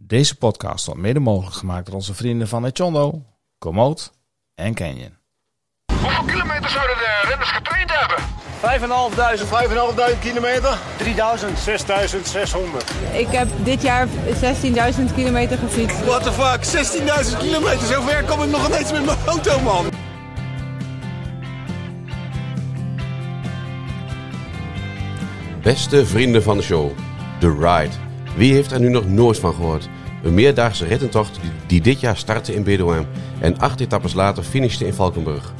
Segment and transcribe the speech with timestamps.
[0.00, 3.22] Deze podcast wordt mede mogelijk gemaakt door onze vrienden van Echondo,
[3.58, 4.12] Komoot
[4.54, 5.16] en Canyon.
[5.92, 8.24] Hoeveel kilometer zouden de renners getraind hebben?
[10.14, 10.78] 5.500 kilometer.
[10.96, 11.58] 3000.
[11.58, 12.90] 6600.
[13.12, 14.12] Ik heb dit jaar 16.000
[15.14, 16.04] kilometer gefietst.
[16.04, 16.64] What the fuck,
[17.32, 17.86] 16.000 kilometer.
[17.86, 19.86] Zo ver kom ik nog ineens met mijn auto, man.
[25.62, 26.90] Beste vrienden van de show,
[27.40, 28.07] The Ride.
[28.38, 29.88] Wie heeft er nu nog nooit van gehoord?
[30.22, 33.06] Een meerdaagse rittentocht die, dit jaar startte in Bedouin
[33.40, 35.52] en acht etappes later finishte in Valkenburg.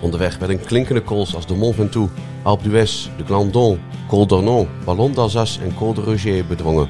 [0.00, 5.12] Onderweg werden klinkende cols als de Mont Ventoux, Alpe d'Huez, de Glandon, Col d'Ornon, Ballon
[5.12, 6.88] d'Alsace en Col de Roger bedwongen.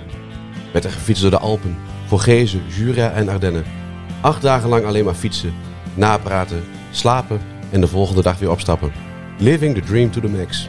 [0.72, 1.76] Werd er gefietst door de Alpen,
[2.06, 3.64] Vorgezen, Jura en Ardennen.
[4.20, 5.54] Acht dagen lang alleen maar fietsen,
[5.94, 7.40] napraten, slapen
[7.70, 8.92] en de volgende dag weer opstappen.
[9.38, 10.68] Living the dream to the max.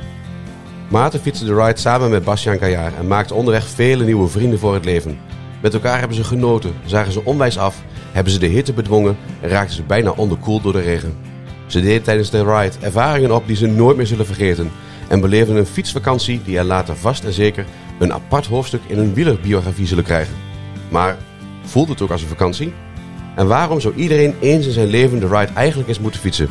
[0.91, 4.73] Maarten fietste de ride samen met Bastiaan Kajaar en maakte onderweg vele nieuwe vrienden voor
[4.73, 5.19] het leven.
[5.61, 9.49] Met elkaar hebben ze genoten, zagen ze onwijs af, hebben ze de hitte bedwongen en
[9.49, 11.17] raakten ze bijna onderkoeld door de regen.
[11.65, 14.71] Ze deden tijdens de ride ervaringen op die ze nooit meer zullen vergeten
[15.07, 17.65] en beleefden een fietsvakantie die er later vast en zeker
[17.99, 20.35] een apart hoofdstuk in hun wielerbiografie zullen krijgen.
[20.89, 21.17] Maar
[21.63, 22.73] voelt het ook als een vakantie?
[23.35, 26.49] En waarom zou iedereen eens in zijn leven de ride eigenlijk eens moeten fietsen?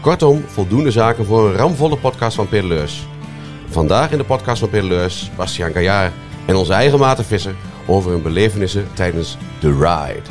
[0.00, 3.06] Kortom, voldoende zaken voor een ramvolle podcast van Pedaleurs.
[3.70, 6.12] Vandaag in de podcast van Pedaleurs, Bastiaan Kajaar
[6.46, 7.54] en onze eigen Maarten Visser
[7.86, 10.28] over hun belevenissen tijdens de ride.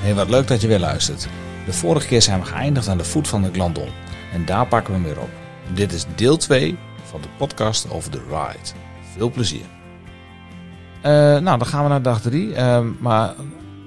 [0.00, 1.28] Hey, wat leuk dat je weer luistert.
[1.66, 3.88] De vorige keer zijn we geëindigd aan de voet van de Glandon.
[4.32, 5.30] En daar pakken we hem weer op.
[5.74, 8.78] Dit is deel 2 van de podcast over de ride.
[9.16, 9.64] Veel plezier.
[11.00, 12.54] Eh, nou, dan gaan we naar dag 3.
[13.00, 13.34] maar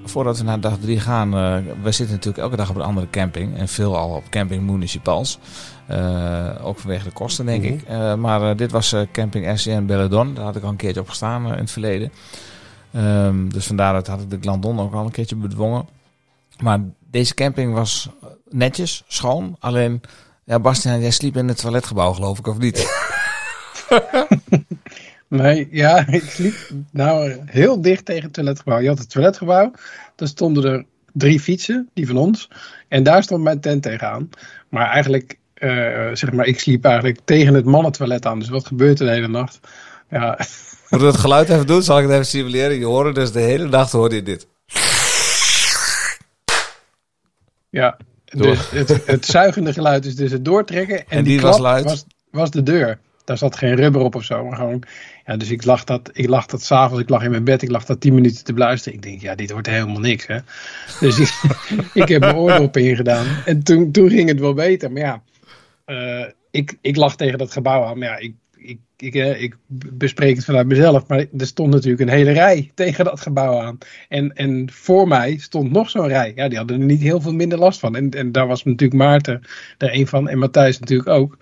[0.08, 3.10] voordat we naar dag 3 gaan, eh, we zitten natuurlijk elke dag op een andere
[3.10, 3.56] camping.
[3.56, 5.38] En veel al op camping municipals.
[5.86, 7.82] Eh, ook vanwege de kosten, denk ik.
[7.82, 10.34] Eh, maar dit was camping SCN Belledon.
[10.34, 12.12] Daar had ik al een keertje op gestaan in het verleden.
[12.92, 15.88] Ehm, dus vandaar dat had ik de Glandon ook al een keertje bedwongen.
[16.62, 18.08] Maar deze camping was
[18.48, 19.56] netjes, schoon.
[19.58, 20.00] Alleen,
[20.44, 22.86] ja, Bastiaan, jij sliep in het toiletgebouw, geloof ik, of niet?
[25.28, 26.54] Nee, ja, ik sliep
[26.90, 28.78] nou heel dicht tegen het toiletgebouw.
[28.78, 29.72] Je had het toiletgebouw,
[30.14, 32.48] daar stonden er drie fietsen, die van ons.
[32.88, 34.28] En daar stond mijn tent tegenaan.
[34.68, 35.70] Maar eigenlijk, uh,
[36.12, 38.38] zeg maar, ik sliep eigenlijk tegen het mannentoilet aan.
[38.38, 39.60] Dus wat gebeurt er de hele nacht?
[40.10, 40.38] Ja.
[40.88, 41.82] Moet het geluid even doen?
[41.82, 42.78] Zal ik het even simuleren?
[42.78, 44.46] Je hoorde dus de hele nacht hoorde je dit.
[47.70, 50.98] Ja, dus het, het zuigende geluid is dus het doortrekken.
[50.98, 51.84] En, En die, was luid?
[51.84, 52.98] Was, was de deur.
[53.24, 54.44] Daar zat geen rubber op of zo.
[54.44, 54.82] Maar gewoon,
[55.36, 57.84] dus ik lag dat, ik lag dat s'avonds, ik lag in mijn bed, ik lag
[57.84, 58.98] dat tien minuten te beluisteren.
[58.98, 60.38] Ik denk, ja, dit wordt helemaal niks, hè.
[61.00, 61.32] Dus ik,
[62.02, 63.26] ik heb mijn oordop ingedaan.
[63.44, 64.92] En toen, toen ging het wel beter.
[64.92, 65.22] Maar ja,
[65.84, 67.98] eh, ik, ik lag tegen dat gebouw aan.
[67.98, 71.06] Maar ja, ik, ik, ik, eh, ik bespreek het vanuit mezelf.
[71.06, 73.78] Maar er stond natuurlijk een hele rij tegen dat gebouw aan.
[74.08, 76.32] En, en voor mij stond nog zo'n rij.
[76.34, 77.96] Ja, die hadden er niet heel veel minder last van.
[77.96, 79.42] En, en daar was natuurlijk Maarten
[79.78, 80.28] er een van.
[80.28, 81.38] En Matthijs natuurlijk ook.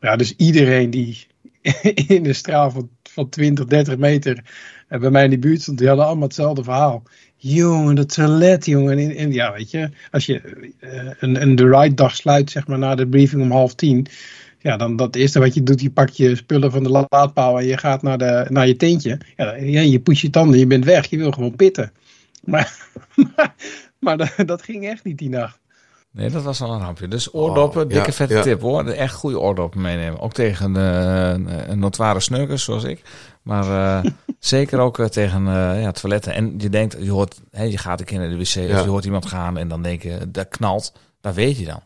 [0.00, 1.26] Ja, dus iedereen die
[2.06, 4.44] in een straal van, van 20, 30 meter
[4.88, 7.02] eh, bij mij in die buurt stond, die hadden allemaal hetzelfde verhaal.
[7.36, 9.16] Jongen, dat toilet, jongen.
[9.16, 10.40] En, ja, weet je, als je
[10.80, 14.06] eh, een, een de ride dag sluit, zeg maar, na de briefing om half tien.
[14.58, 17.66] Ja, dan dat eerste wat je doet, je pakt je spullen van de laadpaal en
[17.66, 19.18] je gaat naar, de, naar je tentje.
[19.36, 21.92] Ja, je poetst je tanden, je bent weg, je wil gewoon pitten.
[22.44, 22.88] Maar,
[23.36, 23.54] maar,
[23.98, 25.58] maar dat, dat ging echt niet die nacht.
[26.16, 27.08] Nee, dat was wel een rampje.
[27.08, 28.42] Dus oordoppen, Oh, dikke ja, vette ja.
[28.42, 28.86] tip hoor.
[28.86, 30.20] Echt goede oordoppen meenemen.
[30.20, 33.02] Ook tegen eh, een, notoire snurkers zoals ik.
[33.42, 35.44] Maar eh, zeker ook eh, tegen
[35.80, 36.34] ja, toiletten.
[36.34, 38.78] En je denkt, je hoort, hè, je gaat een keer naar de wc Ja.
[38.78, 40.92] of je hoort iemand gaan en dan denk je, dat knalt.
[41.20, 41.80] Dat weet je dan.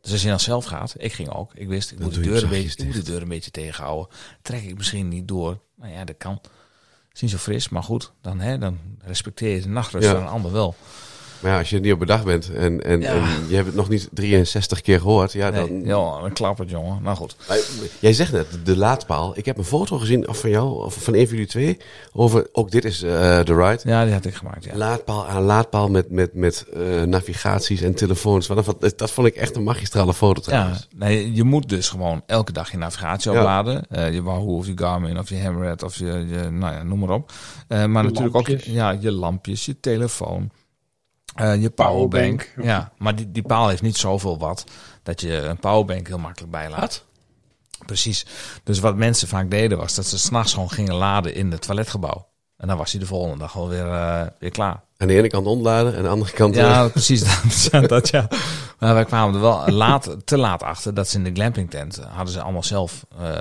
[0.00, 1.50] Dus als je dan zelf gaat, ik ging ook.
[1.54, 4.06] Ik wist, ik moet, de deur, een beetje, moet de deur een beetje tegenhouden.
[4.42, 5.58] Trek ik misschien niet door.
[5.76, 6.40] Nou ja, dat kan.
[7.12, 8.12] is niet zo fris, maar goed.
[8.20, 10.12] Dan, hè, dan respecteer je de nachtrust Ja.
[10.14, 10.74] van een ander wel.
[11.42, 13.12] Maar ja, als je niet op bedacht bent en, en, Ja.
[13.12, 15.80] en je hebt het nog niet 63 keer gehoord, ja, Nee, dan...
[15.84, 17.02] ja, dan klappert jongen.
[17.02, 17.36] Nou goed.
[17.48, 17.58] Maar
[17.98, 19.32] Jij zegt net, de laadpaal.
[19.38, 21.76] Ik heb een foto gezien of van jou, of van een van jullie twee,
[22.12, 23.10] over, ook dit is eh
[23.44, 23.80] de ride.
[23.84, 24.76] Ja, die had ik gemaakt, ja.
[24.76, 28.46] Laadpaal aan laadpaal met, met, met eh, navigaties en telefoons.
[28.46, 30.88] Dat, dat vond ik echt een magistrale foto Ja, trouwens.
[30.96, 33.38] nee, je moet dus gewoon elke dag je navigatie Ja.
[33.38, 33.84] opladen.
[33.88, 36.98] Eh, je Wahoo of je Garmin of je Hammerhead of je, je nou ja, noem
[36.98, 37.32] maar op.
[37.68, 38.68] Eh, maar Je natuurlijk lampjes.
[38.68, 40.50] ook ja, je lampjes, je telefoon,
[41.34, 42.38] eh, je powerbank.
[42.54, 42.54] Powerbank.
[42.62, 44.64] Ja, maar die, die paal heeft niet zoveel wat
[45.02, 47.04] dat je een powerbank heel makkelijk bijlaat.
[47.86, 48.26] Precies.
[48.64, 52.28] Dus wat mensen vaak deden was dat ze s'nachts gewoon gingen laden in het toiletgebouw.
[52.56, 54.82] En dan was hij de volgende dag gewoon weer, eh, weer klaar.
[54.96, 56.56] Aan de ene kant ontladen en aan de andere kant...
[56.56, 57.24] eh, Ja, precies.
[57.70, 58.28] Dat, dat ja.
[58.78, 62.00] Maar wij kwamen er wel laat, te laat achter dat ze in de glamping tent
[62.08, 63.36] hadden ze allemaal zelf eh,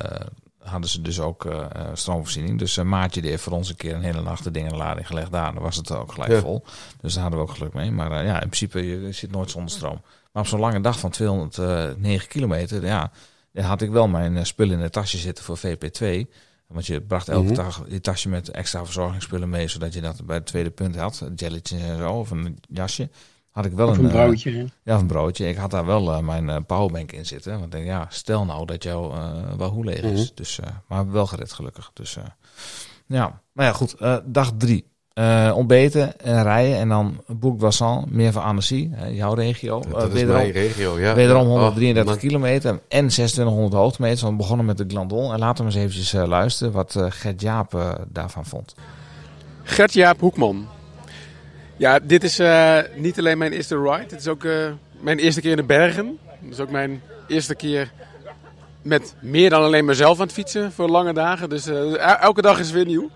[0.64, 2.60] hadden ze dus ook eh, eh, stroomvoorziening.
[2.60, 4.78] Dus eh, Maatje die heeft voor ons een keer een hele nacht de dingen in
[4.78, 5.54] lading gelegd daar.
[5.54, 6.40] Dan was het ook gelijk Ja.
[6.40, 6.64] vol.
[7.02, 7.92] Dus daar hadden we ook geluk mee.
[7.92, 10.02] Maar ja, in principe, je zit nooit zonder stroom.
[10.32, 13.12] Maar op zo'n lange dag van 209 kilometer, ja,
[13.54, 16.28] had ik wel mijn spullen in het tasje zitten voor VP2.
[16.68, 17.54] Want je bracht elke Mhm.
[17.56, 21.24] dag je tasje met extra verzorgingsspullen mee, zodat je dat bij het tweede punt had.
[21.36, 23.10] Jelletjes en zo, of een jasje.
[23.52, 24.52] Had ik wel Of een, een eh, broodje.
[24.52, 24.66] hè.
[24.84, 25.48] ja, of een broodje.
[25.48, 27.52] Ik had daar wel eh, mijn eh, powerbank in zitten.
[27.52, 30.20] Want ik denk, ja, stel nou dat jouw eh wel hoe leeg is.
[30.26, 30.36] Mhm.
[30.36, 31.92] Dus, eh, maar wel gered gelukkig.
[31.94, 32.24] Dus eh,
[33.06, 33.94] ja, maar ja, goed.
[33.94, 34.90] eh, dag drie.
[35.14, 36.78] Eh, ontbeten en rijden.
[36.78, 39.80] En dan Boek Bassan, meer van Annecy, jouw regio.
[39.90, 41.14] Dat is wederom, mijn regio, ja.
[41.16, 42.18] wederom Oh, 133 man.
[42.18, 44.22] kilometer en 2600 hoogtemeters.
[44.22, 45.34] Want we begonnen met de Glandon.
[45.34, 48.76] En laten we eens eventjes eh, luisteren wat eh, Gert Jaap eh, daarvan vond.
[49.64, 50.68] Gert-Jaap Hoekman.
[51.82, 53.98] Ja, dit is eh, niet alleen mijn eerste ride.
[53.98, 56.20] Het is ook eh, mijn eerste keer in de bergen.
[56.50, 57.92] Is ook mijn eerste keer
[58.82, 61.50] met meer dan alleen mezelf aan het fietsen voor lange dagen.
[61.50, 63.10] Dus eh, el- elke dag is weer nieuw.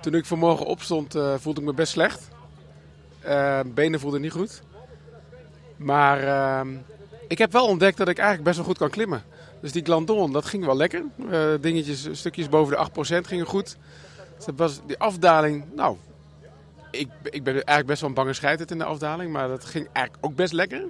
[0.00, 2.28] Toen ik vanmorgen opstond voelde ik me best slecht.
[3.66, 4.62] Benen voelden niet goed.
[5.76, 6.68] Maar ehm,
[7.28, 9.22] ik heb wel ontdekt dat ik eigenlijk best wel goed kan klimmen.
[9.60, 11.02] Dus die Glandon, dat ging wel lekker.
[11.60, 13.76] Dingetjes, stukjes boven de 8% gingen goed.
[14.36, 15.96] Dus dat was die afdaling, nou,
[16.98, 19.88] ik, ik ben eigenlijk best wel een bange scheiter in de afdaling, maar dat ging
[19.92, 20.84] eigenlijk ook best lekker.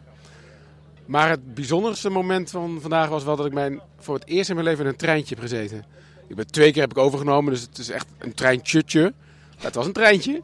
[1.07, 4.55] Maar het bijzonderste moment van vandaag was wel dat ik mijn, voor het eerst in
[4.55, 5.85] mijn leven in een treintje heb gezeten.
[6.29, 9.13] Ik ben twee keer heb ik overgenomen, dus het is echt een treintje.
[9.59, 10.43] Het was een treintje.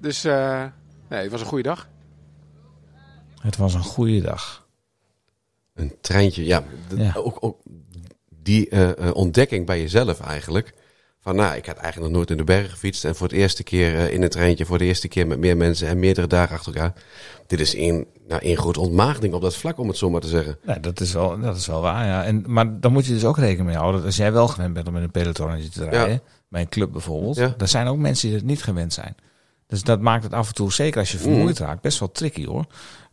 [0.00, 0.64] Dus eh,
[1.08, 1.88] nee, het was een goede dag.
[3.40, 4.66] Het was een goede dag.
[5.74, 6.64] Een treintje, Ja.
[7.14, 7.60] Ook, ook
[8.28, 10.74] die eh, eh, ontdekking bij jezelf eigenlijk.
[11.26, 13.04] Van nou, ik had eigenlijk nog nooit in de bergen gefietst.
[13.04, 15.56] En voor het eerste keer eh, in een treintje, voor de eerste keer met meer
[15.56, 16.92] mensen en meerdere dagen achter elkaar.
[17.46, 20.28] Dit is één, nou, één grote ontmaagding op dat vlak, om het zo maar te
[20.28, 20.58] zeggen.
[20.66, 22.24] Ja, dat is wel, dat is wel waar, ja.
[22.24, 23.96] En, maar dan moet je dus ook rekening mee houden.
[23.96, 26.92] dat Als jij wel gewend bent om in een pelotonnetje te rijden, bij een club
[26.92, 27.54] bijvoorbeeld, Ja.
[27.58, 29.14] er zijn ook mensen die het niet gewend zijn.
[29.66, 32.46] Dus dat maakt het af en toe, zeker als je vermoeid raakt, best wel tricky
[32.46, 32.64] hoor.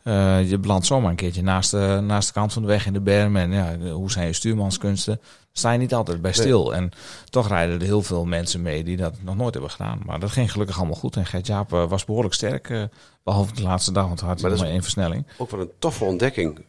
[0.04, 2.92] Eh, je belandt zomaar een keertje naast de, naast de kant van de weg in
[2.92, 3.36] de berm.
[3.36, 5.16] En ja, hoe zijn je stuurmanskunsten?
[5.16, 6.74] Daar sta je niet altijd bij stil.
[6.74, 6.90] En
[7.30, 10.00] toch rijden er heel veel mensen mee die dat nog nooit hebben gedaan.
[10.06, 11.16] Maar dat ging gelukkig allemaal goed.
[11.16, 12.70] En Gert Jaap eh, was behoorlijk sterk.
[12.70, 12.82] eh,
[13.22, 15.26] behalve de laatste dag, want hij had Maar dat maar is- één versnelling.
[15.38, 16.64] Ook wel een toffe ontdekking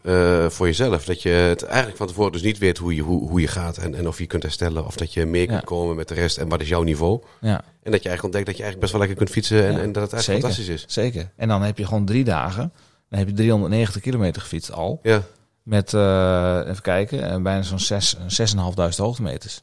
[0.47, 1.05] voor jezelf.
[1.05, 3.77] Dat je het eigenlijk van tevoren dus niet weet hoe je, hoe, hoe je gaat.
[3.77, 4.85] En, en of je kunt herstellen.
[4.85, 6.38] Of dat je mee kunt komen met de rest.
[6.38, 7.21] En wat is jouw niveau.
[7.41, 7.61] Ja.
[7.83, 9.65] En dat je eigenlijk ontdekt dat je eigenlijk best wel lekker kunt fietsen.
[9.65, 10.41] En, Ja, en dat het eigenlijk zeker.
[10.41, 10.93] fantastisch is.
[10.93, 11.31] Zeker.
[11.35, 12.71] En dan heb je gewoon drie dagen.
[13.09, 14.99] Dan heb je 390 kilometer gefietst al.
[15.03, 15.21] Ja.
[15.63, 19.61] Met, eh, even kijken, eh, bijna zo'n 6 6.500 hoogtemeters.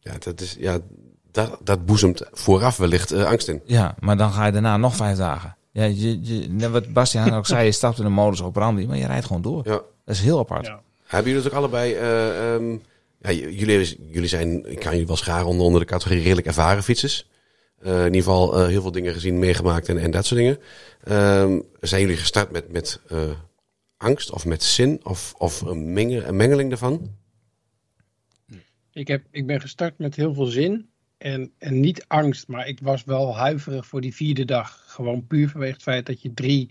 [0.00, 0.78] Ja, dat, is, ja
[1.32, 3.62] dat, dat boezemt vooraf wellicht eh, angst in.
[3.64, 5.56] Ja, maar dan ga je daarna nog vijf dagen.
[5.72, 9.06] Ja, je, je, wat Bastiaan ook zei, je stapt in een modus operandi, maar je
[9.06, 9.62] rijdt gewoon door.
[9.64, 9.80] Ja.
[10.04, 10.66] Dat is heel apart.
[10.66, 10.80] Ja.
[11.06, 11.92] Hebben jullie het ook allebei...
[11.94, 12.76] eh, ehm,
[13.18, 16.82] ja, jullie, jullie zijn, ik kan jullie wel scharen onder, onder de categorie redelijk ervaren
[16.82, 17.28] fietsers.
[17.86, 20.58] Eh, in ieder geval eh, heel veel dingen gezien, meegemaakt en, en dat soort dingen.
[21.02, 23.30] Ehm, zijn jullie gestart met, met eh,
[23.96, 27.10] angst of met zin of, of een, menge, een mengeling daarvan?
[28.92, 30.88] Ik, heb, ik ben gestart met heel veel zin
[31.18, 34.84] en, en niet angst, maar ik was wel huiverig voor die vierde dag.
[34.86, 36.70] Gewoon puur vanwege het feit dat je drie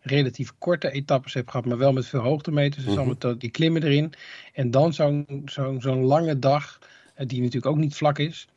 [0.00, 2.84] relatief korte etappes hebt gehad, maar wel met veel hoogtemeters.
[2.84, 3.02] Dus Mhm.
[3.02, 4.12] allemaal die klimmen erin.
[4.52, 6.78] En dan zo'n zo'n zo'n lange dag,
[7.26, 8.48] die natuurlijk ook niet vlak is.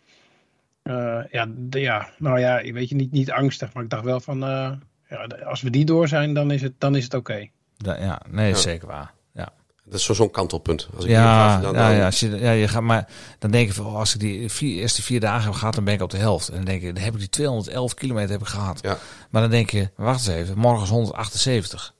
[0.88, 4.20] Eh, ja, de- ja, nou ja, weet je, niet, niet angstig, maar ik dacht wel
[4.20, 4.72] van, eh,
[5.10, 7.48] ja, als we die door zijn, dan is het, dan is het oké.
[7.78, 8.56] Ja, nee, Ja.
[8.56, 9.14] zeker waar.
[9.34, 9.50] Ja,
[9.86, 10.88] Dat is zo- zo'n kantelpunt.
[10.96, 13.08] Als ik ja, dan, ja, dan- ja, als je, ja, je gaat maar,
[13.40, 15.84] dan denk je van, oh, als ik die vier, eerste vier dagen heb gehad, dan
[15.84, 16.50] ben ik op de helft.
[16.50, 18.80] En dan denk je, dan heb ik die 211 kilometer heb ik gehad.
[18.82, 18.98] Ja.
[19.30, 21.94] Maar dan denk je, wacht eens even, morgen is 178.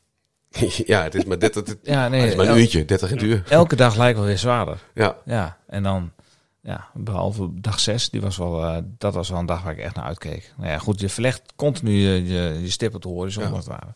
[0.86, 3.10] ja, het is maar dit, het, het, Ja, nee, het is maar een uurtje, 30
[3.10, 3.44] in het uur.
[3.50, 4.78] elke dag lijkt wel weer zwaarder.
[4.94, 6.12] Ja, Ja, en dan,
[6.68, 9.80] ja, behalve dag 6, die was wel, eh, dat was wel een dag waar ik
[9.80, 10.54] echt naar uitkeek.
[10.58, 13.50] Nou ja, goed, je verlegt continu je, je, je stip op de horizon, Ja.
[13.50, 13.94] als het ware.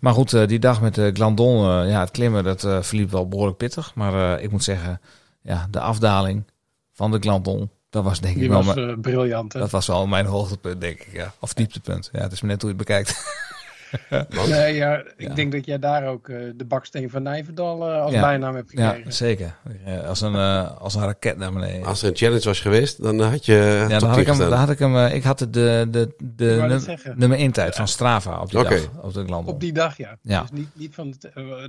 [0.00, 3.28] Maar goed, eh, die dag met de Glandon, eh, ja, het klimmen, dat verliep wel
[3.28, 3.94] behoorlijk pittig.
[3.94, 5.00] Maar ik moet zeggen,
[5.42, 6.44] ja, de afdaling
[6.92, 9.52] van de Glandon, dat was denk Die ik wel, was mijn- briljant.
[9.52, 9.60] Hè?
[9.60, 11.32] dat was wel mijn hoogtepunt, denk ik, ja.
[11.40, 12.08] Of dieptepunt.
[12.12, 13.14] Ja, het is maar net hoe je het bekijkt.
[14.48, 15.34] Nee, ja, ik Ja.
[15.34, 18.20] denk dat jij daar ook eh, de baksteen van Nijverdal eh, als Ja.
[18.20, 19.12] bijnaam hebt Ja, gekregen.
[19.12, 19.54] zeker.
[19.84, 21.84] Eh, als, een, eh, als een raket naar beneden.
[21.86, 23.52] als er een challenge was geweest, dan had je
[23.88, 26.14] Ja, dan had 10 ik hem, dan had ik hem, ik had de, de, de,
[26.36, 28.68] de num- nummer 1 tijd van Strava op die Oké.
[28.68, 29.34] dag, op de.
[29.44, 30.16] Op die dag, ja.
[30.22, 30.40] Ja.
[30.40, 31.20] Dus niet, niet van het,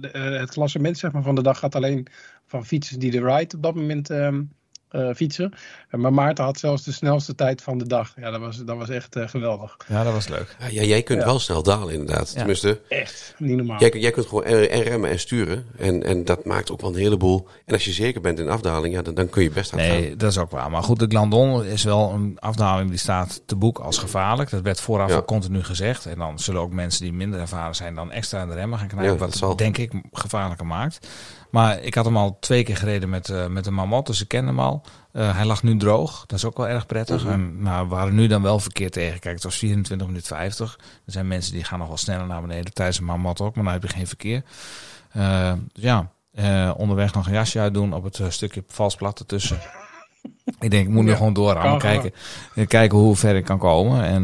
[0.01, 0.09] de,
[0.39, 2.07] het klassement zeg maar, van de dag gaat alleen
[2.45, 4.41] van fietsers die de ride op dat moment ehm,
[4.89, 5.53] eh, fietsen.
[5.91, 8.13] Maar Maarten had zelfs de snelste tijd van de dag.
[8.15, 9.77] Ja, dat was, dat was echt eh, geweldig.
[9.87, 10.55] Ja, dat was leuk.
[10.69, 11.25] Ja, jij kunt Ja.
[11.25, 12.29] wel snel dalen inderdaad.
[12.31, 12.35] Ja.
[12.37, 13.79] Tenminste, Echt, niet normaal.
[13.79, 15.65] jij, jij kunt gewoon en, en remmen en sturen.
[15.77, 17.47] En, en dat maakt ook wel een heleboel.
[17.65, 19.79] En als je zeker bent in afdaling, ja, dan, dan kun je best gaan.
[19.79, 20.71] Nee, dat is ook waar.
[20.71, 24.49] Maar goed, de Glandon is wel een afdaling die staat te boek als gevaarlijk.
[24.49, 25.15] Dat werd vooraf Ja.
[25.15, 26.05] al continu gezegd.
[26.05, 28.87] En dan zullen ook mensen die minder ervaren zijn dan extra aan de remmen gaan
[28.87, 29.13] knijpen.
[29.13, 29.55] Ja, dat wat zal.
[29.55, 31.07] denk ik gevaarlijker maakt.
[31.49, 34.27] Maar ik had hem al twee keer gereden met, eh, met een mamot, dus ik
[34.27, 34.81] ken hem al.
[35.11, 37.23] Eh, hij lag nu droog, dat is ook wel erg prettig.
[37.23, 37.33] Mhm.
[37.33, 39.19] En, nou, we waren nu dan wel verkeerd tegen.
[39.19, 40.77] Kijk, het was 24 minuten 50.
[41.05, 43.63] Er zijn mensen die gaan nog wel sneller naar beneden tijdens een mamot ook, maar
[43.63, 44.43] dan heb je geen verkeer.
[45.73, 46.09] Dus ja,
[46.77, 49.57] onderweg nog een jasje uitdoen op het stukje valsplat ertussen.
[50.59, 51.79] Ik denk, ik moet nu Ja, gewoon doorrammen.
[51.79, 52.11] kan Kijken,
[52.67, 54.03] kijken hoe ver ik kan komen.
[54.03, 54.23] En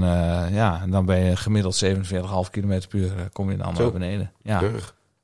[0.53, 3.29] ja, dan ben je gemiddeld 47,5 km per uur.
[3.33, 3.81] Kom je dan Zo.
[3.83, 4.31] naar beneden.
[4.41, 4.61] Ja.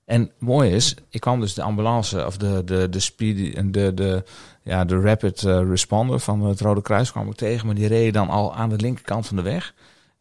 [0.10, 4.24] En mooi is, ik kwam dus de ambulance of de, de, de speedy, de, de,
[4.64, 7.66] ja, de rapid eh, responder van het Rode Kruis kwam ik tegen.
[7.66, 9.74] Maar die reden dan al aan de linkerkant van de weg.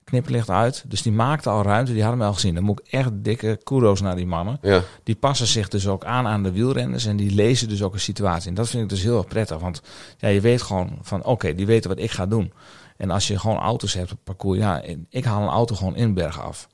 [0.04, 0.84] Knipperlicht uit.
[0.86, 1.92] Dus die maakten al ruimte.
[1.92, 2.54] Die hadden me al gezien.
[2.54, 4.58] Dan moet ik echt dikke kudos naar die mannen.
[4.62, 7.06] Ja, Die passen zich dus ook aan aan de wielrenners.
[7.06, 8.48] En die lezen dus ook een situatie.
[8.48, 9.58] En dat vind ik dus heel erg prettig.
[9.58, 9.82] Want
[10.18, 12.52] ja, je weet gewoon van oké, die weten wat ik ga doen.
[12.96, 14.58] En als je gewoon auto's hebt op het parcours.
[14.58, 16.68] Ja, ik haal een auto gewoon in berg af.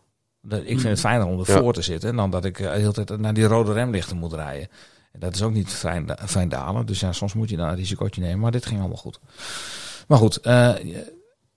[0.48, 1.70] Ik vind het fijner om ervoor Ja.
[1.70, 2.16] te zitten.
[2.16, 4.68] Dan dat ik eh, de hele tijd naar die rode remlichten moet rijden.
[5.12, 6.86] En dat is ook niet fijn, fijn dalen.
[6.86, 8.38] Dus ja, soms moet je dan een risicootje nemen.
[8.38, 9.20] Maar dit ging allemaal goed.
[10.08, 10.72] Maar goed, eh,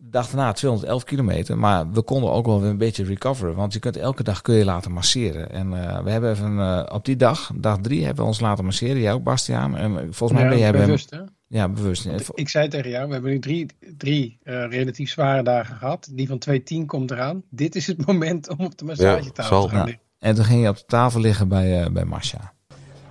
[0.08, 1.58] de dag daarna 211 kilometer.
[1.58, 3.56] Maar we konden ook wel weer een beetje recoveren.
[3.56, 5.52] Want je kunt elke dag kun je laten masseren.
[5.52, 8.66] En eh, we hebben even eh, op die dag, dag drie, hebben we ons laten
[8.66, 9.00] masseren.
[9.02, 9.78] Jij ook, Bastiaan.
[9.78, 11.20] En eh, volgens mij Ja, ben jij bewust, hè?
[11.48, 12.08] Ja, bewust.
[12.34, 13.66] Ik zei tegen jou, we hebben nu drie,
[13.98, 16.10] drie eh, relatief zware dagen gehad.
[16.12, 17.42] Die van 2.10 komt eraan.
[17.50, 19.84] Dit is het moment om op de massagetafel te gaan Ja.
[19.86, 20.04] liggen.
[20.20, 22.54] En toen ging je op de tafel liggen bij, eh bij Marcia.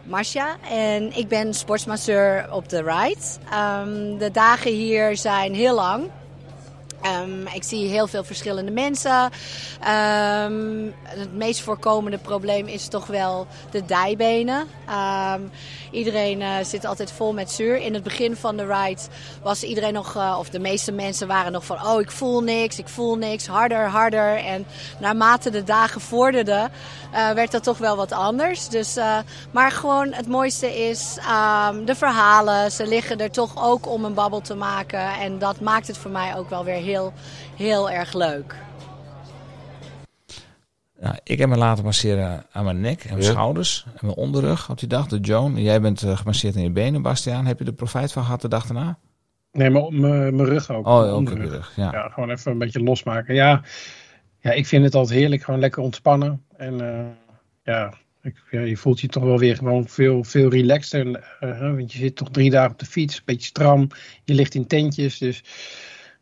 [0.03, 3.21] Marcia en ik ben sportsmasseur op de ride.
[3.51, 6.11] Ehm, de dagen hier zijn heel lang.
[7.03, 9.31] Ehm, ik zie heel veel verschillende mensen.
[9.81, 14.67] Ehm, het meest voorkomende probleem is toch wel de dijbenen.
[14.89, 15.41] Ehm,
[15.97, 17.77] iedereen eh, zit altijd vol met zuur.
[17.77, 19.01] In het begin van de ride
[19.43, 22.79] was iedereen nog, eh, of de meeste mensen waren nog van: oh, ik voel niks,
[22.79, 24.37] ik voel niks, harder, harder.
[24.37, 24.67] En
[25.01, 26.71] naarmate de dagen vorderden,
[27.13, 28.69] eh, werd dat toch wel wat anders.
[28.69, 28.99] Dus,
[29.51, 32.73] maar gewoon het mooiste is ehm, de verhalen.
[32.73, 35.13] Ze liggen er toch ook om een babbel te maken.
[35.21, 37.13] En dat maakt het voor mij ook wel weer heel,
[37.57, 38.66] heel erg leuk.
[41.07, 43.31] Ja, ik heb me laten masseren aan mijn nek en mijn Ja.
[43.31, 45.07] schouders en mijn onderrug op die dag.
[45.07, 47.47] De Joan, jij bent eh, gemasseerd in je benen, Bastiaan.
[47.47, 48.99] Heb je er profijt van gehad de dag daarna?
[49.53, 50.87] Nee, maar op mijn mijn rug ook.
[50.87, 51.73] Oh, ook op je rug.
[51.77, 51.93] Ja.
[51.93, 53.35] Ja, gewoon even een beetje losmaken.
[53.35, 53.63] Ja,
[54.41, 55.43] ja, ik vind het altijd heerlijk.
[55.43, 56.43] Gewoon lekker ontspannen.
[56.57, 57.05] En eh,
[57.63, 61.07] ja, ik, ja, je voelt je toch wel weer gewoon veel, veel relaxter.
[61.41, 63.17] eh, hè, want je zit toch drie dagen op de fiets.
[63.17, 63.89] Een beetje stram.
[64.25, 65.19] Je ligt in tentjes.
[65.19, 65.43] Dus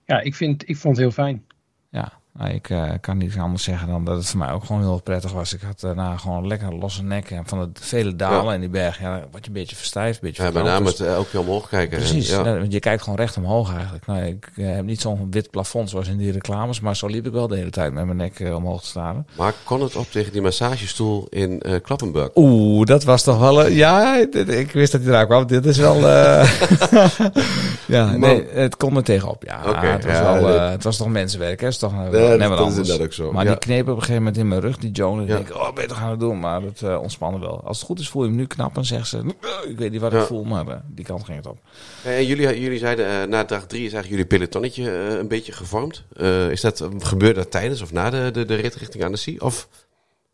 [0.04, 1.44] ja, ik, vind, ik vond het heel fijn.
[1.90, 4.82] Ja, nou, ik eh, kan niet anders zeggen dan dat het voor mij ook gewoon
[4.82, 5.54] heel prettig was.
[5.54, 8.52] Ik had daarna gewoon lekker losse nek en van de vele dalen Ja.
[8.54, 9.00] in die berg.
[9.00, 11.40] Ja, word je een beetje verstijfd, een beetje ja met name Dus- eh, ook weer
[11.42, 11.98] omhoog kijken.
[11.98, 12.58] Precies, ja.
[12.68, 14.06] je kijkt gewoon recht omhoog eigenlijk.
[14.06, 17.26] Nou, ik eh, heb niet zo'n wit plafond zoals in die reclames, maar zo liep
[17.26, 19.26] ik wel de hele tijd met mijn nek eh, omhoog te staren.
[19.36, 22.28] Maar kon het op tegen die massagestoel in Klappenburg?
[22.34, 23.66] Oeh, dat was toch wel...
[23.68, 25.46] ja, dit- ik wist dat hij eraan kwam.
[25.46, 25.96] Dit is wel...
[27.86, 29.44] ja, nee, het kon er tegenop.
[29.46, 31.64] Ja, het, was wel, het was toch mensenwerk, hè?
[31.64, 31.92] Het is toch
[32.32, 34.48] uh, dat- dat is inderdaad ook zo, Maar die kneep op een gegeven moment in
[34.48, 35.20] mijn rug, die Joan.
[35.20, 35.36] En Ja.
[35.36, 36.40] ik denk, oh, beter gaan we doen.
[36.40, 37.60] Maar het eh ontspannen wel.
[37.64, 38.84] Als het goed is, voel je hem nu knappen.
[38.84, 41.46] Zegt ze, "Eh, ik weet niet wat ik voel, maar eh, die kant ging het
[41.46, 41.58] op.
[42.04, 45.28] Eh, En jullie, jullie zeiden eh, na dag drie is eigenlijk jullie pelotonnetje eh, een
[45.28, 46.04] beetje gevormd.
[46.16, 49.36] Eh, is dat, gebeurde dat tijdens of na de, de, de rit richting Annecy?
[49.38, 49.68] Of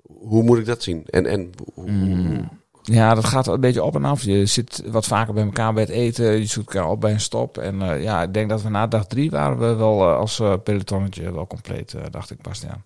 [0.06, 1.04] hoe moet ik dat zien?
[1.10, 2.48] En, en hoe- Mm.
[2.90, 4.22] Ja, dat gaat een beetje op en af.
[4.22, 6.38] Je zit wat vaker bij elkaar bij het eten.
[6.38, 7.58] Je zoekt elkaar op bij een stop.
[7.58, 10.40] En eh, ja, ik denk dat we na dag drie waren we wel eh, als
[10.40, 12.84] eh, pelotonnetje wel compleet, dacht ik, Bastiaan.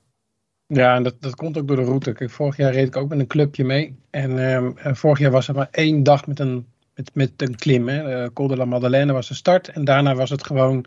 [0.67, 2.29] Ja, en dat, dat komt ook door de route.
[2.29, 3.97] Vorig jaar reed ik ook met een clubje mee.
[4.11, 7.57] En ehm, eh, vorig jaar was er maar één dag met een, met, met een
[7.57, 7.89] klim.
[7.89, 8.33] Hè.
[8.33, 9.69] Col de la Madeleine was de start.
[9.69, 10.85] En daarna was het gewoon,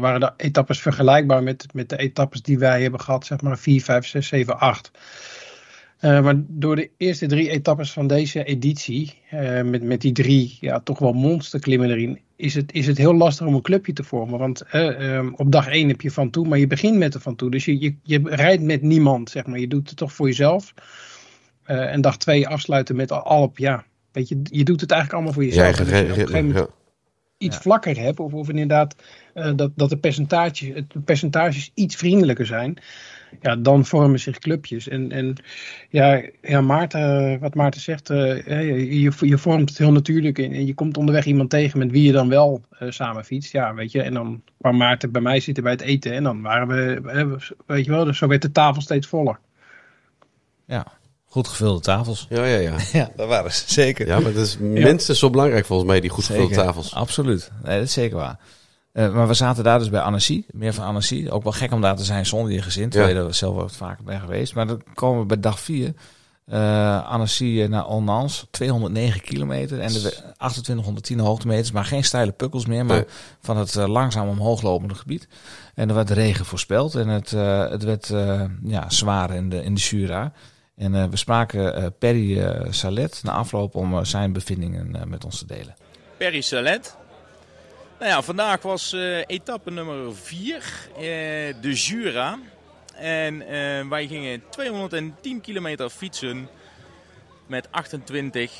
[0.00, 3.26] waren de etappes vergelijkbaar met, met de etappes die wij hebben gehad.
[3.26, 4.90] Zeg maar 4, 5, 6, 7, 8.
[6.04, 10.56] Eh, maar door de eerste drie etappes van deze editie, eh, met, met die drie
[10.60, 14.02] ja, toch wel monsterklimmen erin, is het, is het heel lastig om een clubje te
[14.04, 14.38] vormen.
[14.38, 17.20] Want eh, ehm, op dag één heb je van toe, maar je begint met de
[17.20, 17.50] van toe.
[17.50, 19.58] Dus je, je, je rijdt met niemand, zeg maar.
[19.58, 20.74] Je doet het toch voor jezelf.
[21.64, 25.32] En dag twee afsluiten met al op, ja, weet je, je doet het eigenlijk allemaal
[25.32, 25.66] voor je jezelf.
[25.66, 26.74] eigen Dus je op een gegeven moment- ja.
[27.38, 27.62] iets Ja.
[27.62, 28.94] vlakker heb, of, of inderdaad
[29.56, 32.78] dat, dat de, percentage, het- de percentages iets vriendelijker zijn,
[33.40, 34.88] ja, dan vormen zich clubjes.
[34.88, 35.36] En, en
[35.88, 40.38] ja, ja, Maarten, wat Maarten zegt, eh, hè, je, je, je vormt het heel natuurlijk
[40.38, 43.52] en, en je komt onderweg iemand tegen met wie je dan wel eh, samen fietst.
[43.52, 46.42] Ja, weet je, en dan kwam Maarten bij mij zitten bij het eten en dan
[46.42, 47.36] waren we,
[47.66, 49.38] weet je wel, dus zo werd de tafel steeds voller.
[50.66, 50.86] Ja,
[51.24, 52.26] goed gevulde tafels.
[52.28, 52.76] Ja, ja, ja.
[52.98, 54.06] Ja, dat waren ze zeker.
[54.06, 56.64] Ja, maar dat is minstens zo belangrijk volgens mij, die goed gevulde Zeker.
[56.64, 56.94] tafels.
[56.94, 57.50] Absoluut.
[57.62, 58.38] Nee, dat is zeker waar.
[58.94, 61.26] Eh, maar we zaten daar dus bij Annecy, meer van Annecy.
[61.30, 63.20] Ook wel gek om daar te zijn zonder je gezin, terwijl Ja.
[63.20, 64.54] je er zelf wat vaker ben geweest.
[64.54, 65.92] Maar dan komen we bij dag 4.
[66.46, 72.32] eh Annecy eh, naar Onans, 209 kilometer en de we- 2810 hoogtemeters, maar geen steile
[72.32, 73.04] pukkels meer, maar Nee.
[73.40, 75.28] van het eh, langzaam omhoog lopende gebied.
[75.74, 79.62] En er werd regen voorspeld en het, eh, het werd eh, ja, zwaar in de,
[79.64, 80.32] in de Jura.
[80.76, 85.38] En eh, we spraken eh, Perry Salet na afloop om zijn bevindingen eh, met ons
[85.38, 85.74] te delen.
[86.18, 86.96] Perry Salet.
[87.98, 90.88] Nou ja, vandaag was eh, etappe nummer 4,
[91.60, 92.38] de Jura.
[92.94, 96.48] En eh, wij gingen 210 kilometer fietsen
[97.46, 98.52] met 28,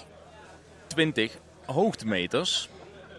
[0.86, 2.68] 20 hoogtemeters.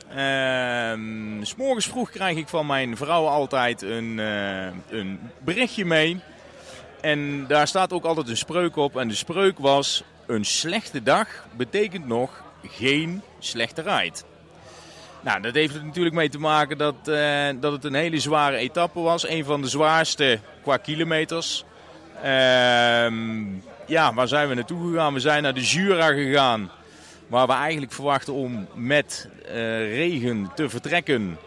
[0.09, 6.19] Ehm, s morgens vroeg krijg ik van mijn vrouw altijd een, eh, een berichtje mee.
[7.01, 8.97] En daar staat ook altijd een spreuk op.
[8.97, 14.17] En de spreuk was: Een slechte dag betekent nog geen slechte ride.
[15.25, 18.57] Nou, dat heeft er natuurlijk mee te maken dat, eh, dat het een hele zware
[18.57, 19.27] etappe was.
[19.27, 21.63] Een van de zwaarste qua kilometers.
[22.21, 23.43] Ehm,
[23.85, 25.13] ja, waar zijn we naartoe gegaan?
[25.13, 26.71] We zijn naar de Jura gegaan.
[27.27, 29.53] Waar we eigenlijk verwachten om met eh,
[29.93, 31.37] regen te vertrekken.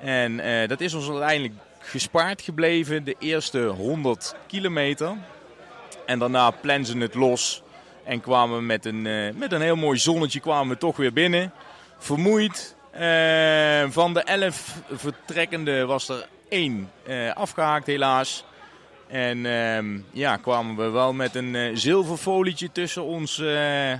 [0.00, 5.12] En eh, dat is ons uiteindelijk gespaard gebleven, de eerste 100 kilometer.
[6.06, 7.62] En daarna plensen het los.
[8.04, 9.02] En kwamen we met een,
[9.38, 11.52] met een heel mooi zonnetje kwamen we toch weer binnen.
[11.98, 12.75] Vermoeid.
[12.98, 18.44] Eh, van de 11 vertrekkende was er één eh, afgehaakt helaas.
[19.06, 23.92] En ehm, ja, kwamen we wel met een eh, zilverfolietje tussen ons, eh,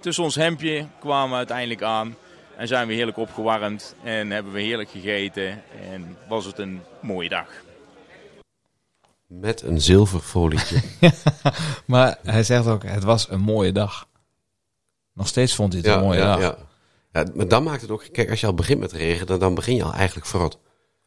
[0.00, 2.16] tussen ons hemdje kwamen we uiteindelijk aan.
[2.56, 5.62] En zijn we heerlijk opgewarmd en hebben we heerlijk gegeten.
[5.90, 7.46] En was het een mooie dag.
[9.26, 10.80] Met een zilverfolietje.
[11.84, 14.08] Maar hij zegt ook, het was een mooie dag.
[15.12, 16.40] Nog steeds vond hij het een mooie ja, dag.
[16.40, 16.56] ja.
[17.16, 18.04] Ja, maar dan maakt het ook...
[18.12, 20.58] Kijk, als je al begint met regen, dan, begin je al eigenlijk verrot.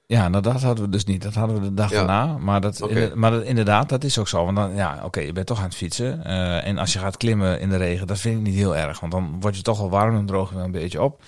[0.05, 1.21] Ja, nou dat hadden we dus niet.
[1.21, 1.97] Dat hadden we de dag Ja.
[1.97, 2.37] daarna.
[2.37, 4.45] Maar, dat, maar dat, inderdaad, dat is ook zo.
[4.45, 6.23] Want dan, ja, oké, je bent toch aan het fietsen.
[6.25, 8.99] Eh, en als je gaat klimmen in de regen, dat vind ik niet heel erg.
[8.99, 11.21] Want dan word je toch wel warm en droog je wel een beetje op.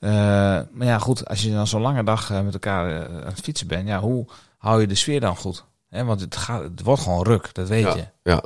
[0.00, 0.10] Eh,
[0.70, 3.66] maar ja, goed, als je dan zo'n lange dag eh, met elkaar aan het fietsen
[3.66, 4.26] bent, ja, hoe
[4.58, 5.64] hou je de sfeer dan goed?
[5.90, 8.04] Want het, gaat, het wordt gewoon ruk, dat weet je.
[8.22, 8.42] Ja.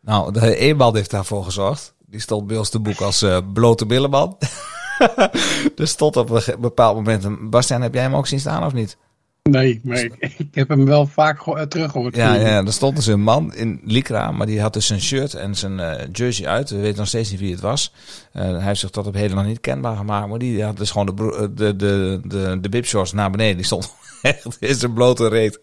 [0.00, 1.94] Nou, de Eeman heeft daarvoor gezorgd.
[2.06, 4.36] Die stond bij ons te boek als eh, blote billenman.
[5.76, 7.50] er stond op een bepaald moment.
[7.50, 8.96] Bastiaan, heb jij hem ook zien staan of niet?
[9.42, 12.16] Nee, maar ik, ik heb hem wel vaak eh, teruggehoord.
[12.16, 15.34] Ja, ja, er stond dus een man in Lycra, maar die had dus zijn shirt
[15.34, 16.70] en zijn eh, jersey uit.
[16.70, 17.92] We weten nog steeds niet wie het was.
[18.32, 20.90] Eh, hij heeft zich tot op heden nog niet kenbaar gemaakt, maar die had dus
[20.90, 23.56] gewoon de, de, de, de, de bibshorts naar beneden.
[23.56, 25.60] Die stond echt in zijn blote reet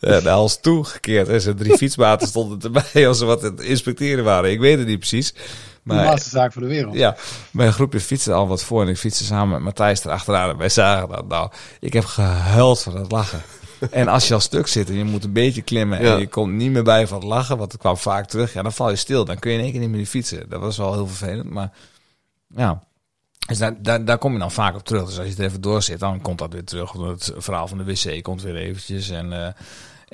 [0.00, 1.28] eh, de hals toegekeerd.
[1.28, 4.50] En zijn drie fietsmaten stonden erbij als ze wat aan het inspecteren waren.
[4.50, 5.34] Ik weet het niet precies.
[5.84, 6.94] De laatste zaak voor de wereld.
[6.94, 7.16] ja,
[7.50, 10.50] mijn groepje fietste al wat voor en ik fietste samen met Matthijs erachteraan.
[10.50, 11.28] En wij zagen dat.
[11.28, 13.42] Nou, ik heb gehuild van het lachen.
[13.90, 16.16] En als je al stuk zit en je moet een beetje klimmen en Ja.
[16.16, 18.72] je komt niet meer bij van het lachen, want het kwam vaak terug, ja, dan
[18.72, 19.24] val je stil.
[19.24, 20.48] Dan kun je in één keer niet meer fietsen.
[20.48, 21.70] Dat was wel heel vervelend, maar
[22.48, 22.82] ja.
[23.46, 25.04] Dus daar, daar, daar kom je dan vaak op terug.
[25.06, 26.92] Dus als je er even door zit, dan komt dat weer terug.
[26.92, 29.10] Het verhaal van de wc komt weer eventjes.
[29.10, 29.52] En, eh,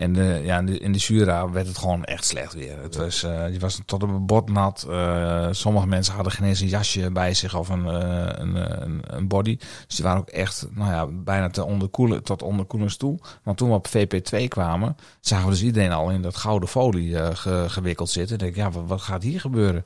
[0.01, 2.83] en de, ja, in de, in de Jura werd het gewoon echt slecht weer.
[2.83, 4.87] Het was, eh, je was tot op een bot nat.
[4.91, 8.77] Eh, sommige mensen hadden geen eens een jasje bij zich of een, eh, een, eh,
[8.81, 9.57] een, een body.
[9.87, 13.19] Dus die waren ook echt nou ja, bijna te onderkoelen, tot onderkoelens toe.
[13.43, 17.19] Want toen we op VP2 kwamen, zagen we dus iedereen al in dat gouden folie
[17.19, 18.35] eh, ge- gewikkeld zitten.
[18.37, 19.85] Ik denk, ja, wat, wat gaat hier gebeuren?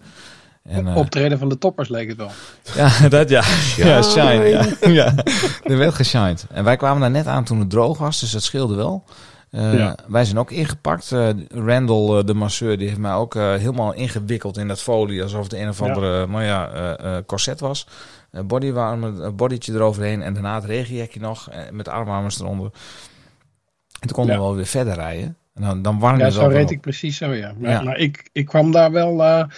[0.63, 2.31] En, eh, Optreden van de toppers leek het wel.
[2.75, 3.43] ja, dat ja.
[3.77, 4.45] Ja, shine.
[4.45, 4.67] Ja.
[4.89, 5.15] ja.
[5.65, 6.47] Er werd geshined.
[6.51, 9.05] En wij kwamen daar net aan toen het droog was, dus dat scheelde wel.
[9.55, 9.97] Eh, Ja.
[10.07, 11.13] Wij zijn ook ingepakt.
[11.13, 15.23] Eh, Randall, eh, de masseur, die heeft mij ook helemaal ingewikkeld in dat folie.
[15.23, 15.87] Alsof het een of Ja.
[15.87, 17.87] andere ja, eh, corset was.
[18.45, 20.23] Bodywarmer, bodytje eroverheen.
[20.23, 21.49] En daarna het regenjekje nog.
[21.71, 22.71] met armwarmers eronder.
[24.01, 24.41] En toen konden Ja.
[24.41, 25.37] we wel weer verder rijden.
[25.55, 27.53] En dan, dan warm Ja, zo reed ik precies zo, ja.
[27.59, 27.83] Maar, Ja.
[27.83, 29.17] maar ik, ik kwam daar wel...
[29.23, 29.49] Ja,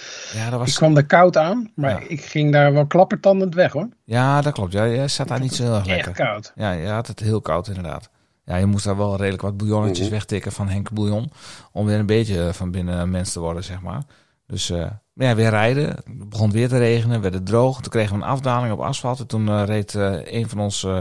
[0.44, 0.76] dat ik was...
[0.76, 2.08] kwam daar koud aan, maar Ja.
[2.08, 3.88] ik ging daar wel klappertandend weg, hoor.
[4.04, 4.72] Ja, dat klopt.
[4.72, 6.08] Ja, jij zat daar niet zo heel erg lekker.
[6.08, 6.52] Echt koud.
[6.56, 8.10] Ja, je had het heel koud inderdaad.
[8.46, 10.14] Ja, je moest daar wel redelijk wat bouillonnetjes Mhm.
[10.14, 11.30] wegtikken van Henk Bouillon.
[11.72, 14.02] Om weer een beetje van binnen mens te worden, zeg maar.
[14.46, 15.88] Dus eh, ja, weer rijden.
[15.88, 17.80] Het begon weer te regenen, werd het droog.
[17.80, 19.20] Toen kregen we een afdaling op asfalt.
[19.20, 20.98] En toen eh, reed eh, een van ons eh,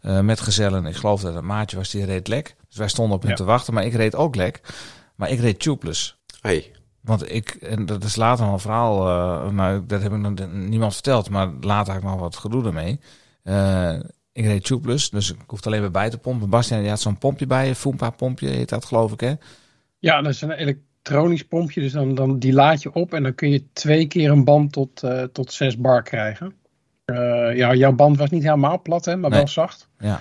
[0.00, 2.56] eh, metgezellen, ik geloof dat het maatje was, die reed lek.
[2.68, 3.36] Dus wij stonden op hem Ja.
[3.36, 4.60] te wachten, maar ik reed ook lek.
[5.16, 6.18] Maar ik reed tubeless.
[6.40, 6.70] Hey.
[7.00, 10.34] Want ik, en dat is later nog een verhaal, eh, nou, dat heb ik nog
[10.52, 13.00] niemand verteld, maar later had ik nog wat gedoe ermee.
[14.32, 16.48] Ik reed tubeless, dus ik hoefde alleen maar bij te pompen.
[16.50, 19.32] Bastiaan, je had zo'n pompje bij je, Foompa pompje heet dat geloof ik hè?
[19.98, 21.80] Ja, dat is een elektronisch pompje.
[21.80, 24.72] Dus dan, dan die laad je op en dan kun je twee keer een band
[24.72, 26.54] tot, eh, tot 6 bar krijgen.
[27.04, 27.16] Eh,
[27.56, 29.38] ja, jouw band was niet helemaal plat, hè, maar Nee.
[29.38, 29.88] wel zacht.
[29.98, 30.20] Ja.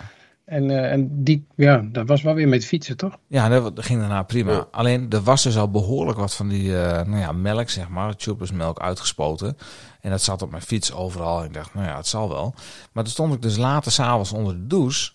[0.52, 3.18] En, eh, en die, ja, dat was wel weer met fietsen, toch?
[3.28, 4.52] Ja, dat ging daarna prima.
[4.52, 4.68] Ja.
[4.72, 8.16] Alleen er was dus al behoorlijk wat van die eh, nou ja, melk, zeg maar,
[8.16, 9.58] tubeless melk uitgespoten.
[10.02, 11.40] En dat zat op mijn fiets overal.
[11.40, 12.54] En ik dacht, nou ja, het zal wel.
[12.92, 15.12] Maar toen stond ik dus later s'avonds onder de douche.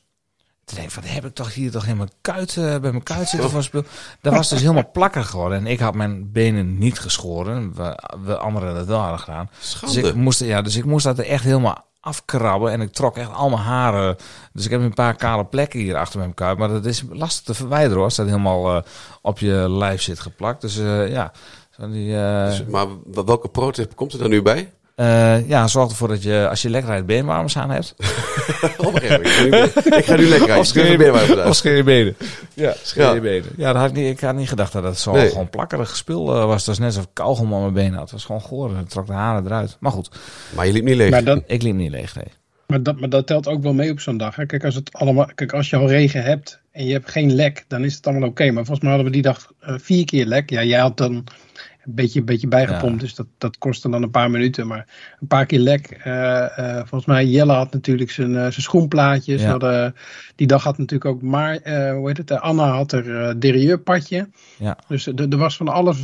[0.65, 3.03] Toen denk ik, wat heb ik toch hier toch in mijn kuit, eh, bij mijn
[3.03, 3.85] kuit zitten voor spul.
[4.21, 5.59] Dat was dus helemaal plakkerig geworden.
[5.59, 7.75] En ik had mijn benen niet geschoren.
[7.75, 9.51] We, we anderen dat wel hadden gedaan.
[9.81, 12.73] Dus ik, moest, ja, dus ik moest dat er echt helemaal afkrabben.
[12.73, 14.17] En ik trok echt al mijn haren.
[14.53, 16.59] Dus ik heb een paar kale plekken hier achter mijn kuit.
[16.59, 18.05] Maar dat is lastig te verwijderen hoor.
[18.05, 18.83] Als dat helemaal eh,
[19.23, 20.61] op je lijf zit geplakt.
[20.61, 21.33] Dus eh, ja.
[21.77, 22.87] Die, eh, Dus, maar
[23.25, 24.73] welke pro-tip komt er dan nu bij?
[24.97, 27.95] Eh, ja, zorg ervoor dat je als je lekker rijdt beenwarmers aan hebt.
[29.97, 30.59] Ik ga nu- lekker rijden.
[30.59, 32.17] Of scheer je, Ik ben weer bij of scheer je benen.
[32.55, 33.13] Ja, scheer Ja.
[33.15, 33.49] je benen.
[33.57, 35.29] Ja, dat had ik, niet, ik had niet gedacht dat het zo Nee.
[35.29, 36.57] gewoon plakkerig spul eh, was.
[36.57, 38.01] Het was net alsof ik kauwgom aan mijn benen had.
[38.03, 38.77] Het was gewoon goor.
[38.77, 39.77] Het trok de haren eruit.
[39.81, 40.11] Maar goed,
[40.55, 41.11] Maar je liep niet leeg.
[41.11, 42.15] Maar, dan, ik liep niet leeg.
[42.15, 42.25] Nee.
[42.67, 44.37] maar, dat, maar dat telt ook wel mee op zo'n dag.
[44.37, 44.47] Hè?
[44.47, 47.65] Kijk, als het allemaal, kijk, als je al regen hebt en je hebt geen lek,
[47.69, 48.45] dan is het allemaal oké.
[48.45, 50.51] Maar volgens mij hadden we die dag eh, vier keer lek.
[50.51, 51.25] Ja, jij had dan
[51.87, 53.07] een beetje, een beetje bijgepompt, Ja.
[53.07, 54.67] dus dat, dat kostte dan een paar minuten.
[54.67, 54.87] Maar
[55.21, 55.87] een paar keer lek.
[55.87, 59.43] Eh, eh, volgens mij, Jelle had natuurlijk zijn, eh, zijn schoenplaatjes.
[59.43, 59.49] Ja.
[59.51, 59.95] Hadden-
[60.37, 61.59] die dag had natuurlijk ook maar,
[61.93, 64.29] hoe heet het, Anna had er eh derieurpadje.
[64.59, 64.79] Ja.
[64.89, 65.99] Dus er, was van alles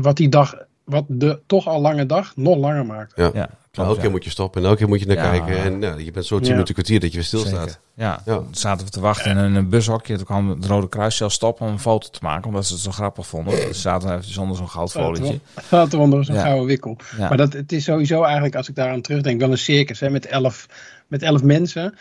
[0.00, 0.54] wat die dag,
[0.88, 3.22] wat de toch al lange dag, nog langer maakte.
[3.22, 3.30] Ja.
[3.34, 3.88] Ja, Maar klopt.
[3.88, 4.10] elke keer ja.
[4.10, 5.30] moet je stoppen en elke keer moet je naar Ja.
[5.30, 5.62] kijken.
[5.62, 6.52] En nou, je bent zo tien Ja.
[6.52, 7.78] minuten kwartier dat je weer stilstaat.
[7.94, 8.34] Ja, Ja.
[8.34, 10.16] toen zaten we te wachten in een, bushokje.
[10.16, 12.46] Toen kwam het Rode Kruis zelfs stoppen om een foto te maken.
[12.48, 13.54] Omdat ze het zo grappig vonden.
[13.54, 15.40] Dus ze zaten even zonder zo'n goudfolietje.
[15.70, 16.40] Er onder zo'n Ja.
[16.42, 16.96] gouden wikkel.
[17.18, 17.28] Ja.
[17.28, 20.26] Maar dat, het is sowieso eigenlijk, als ik daaraan terugdenk, wel een circus hè, met,
[20.26, 20.66] elf,
[21.06, 21.94] met elf mensen.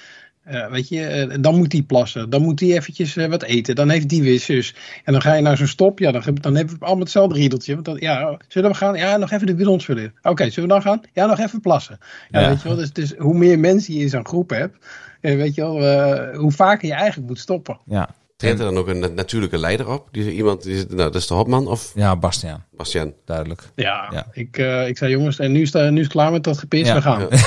[0.47, 2.29] Eh, weet je, eh, dan moet die plassen.
[2.29, 3.75] Dan moet die eventjes eh, wat eten.
[3.75, 4.75] Dan heeft die weer zus.
[5.03, 5.99] En dan ga je naar zo'n stop.
[5.99, 7.73] Ja, dan, dan hebben we allemaal hetzelfde riedeltje.
[7.73, 8.95] Want dan, ja, zullen we gaan?
[8.95, 10.13] Ja, nog even de bidons vullen.
[10.21, 11.01] Oké, zullen we dan gaan?
[11.13, 11.97] Ja, nog even plassen.
[12.29, 12.49] Ja, Ja.
[12.49, 12.77] weet je wel.
[12.77, 14.77] Dus, dus hoe meer mensen je in zo'n groep hebt,
[15.21, 17.77] weet je wel, hoe vaker je eigenlijk moet stoppen.
[17.85, 20.07] Ja, Treedt er dan ook een na- natuurlijke leider op?
[20.11, 23.13] Die, iemand, die, nou, dat is de Hopman of ja Bastiaan, Bastiaan?
[23.25, 23.61] duidelijk.
[23.75, 24.25] Ja, Ja.
[24.31, 26.57] Ik, eh, ik zei jongens, en nu is, het- nu is het klaar met dat
[26.57, 26.93] gepis, Ja.
[26.95, 27.19] we gaan.
[27.19, 27.27] Ja,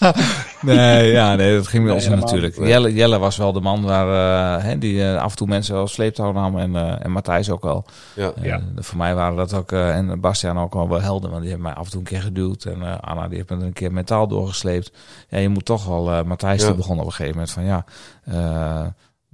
[0.00, 0.14] ja.
[0.62, 2.56] Nee, ja, nee, dat ging bij ons helemaal natuurlijk.
[2.58, 5.74] Jelle, Jelle was wel de man waar, eh, hè, die eh, af en toe mensen
[5.74, 6.58] wel sleeptouw nam.
[6.58, 7.84] En, eh, en Matthijs ook wel.
[8.14, 8.32] Ja.
[8.36, 8.60] Eh, Ja.
[8.76, 11.30] voor mij waren dat ook, eh, en Bastiaan ook wel wel helden.
[11.30, 12.64] Want die hebben mij af en toe een keer geduwd.
[12.64, 14.92] En eh, Anna die heeft me er een keer mentaal doorgesleept.
[15.28, 16.66] Ja, je moet toch wel, eh Matthijs Ja.
[16.66, 17.84] die begon op een gegeven moment van ja...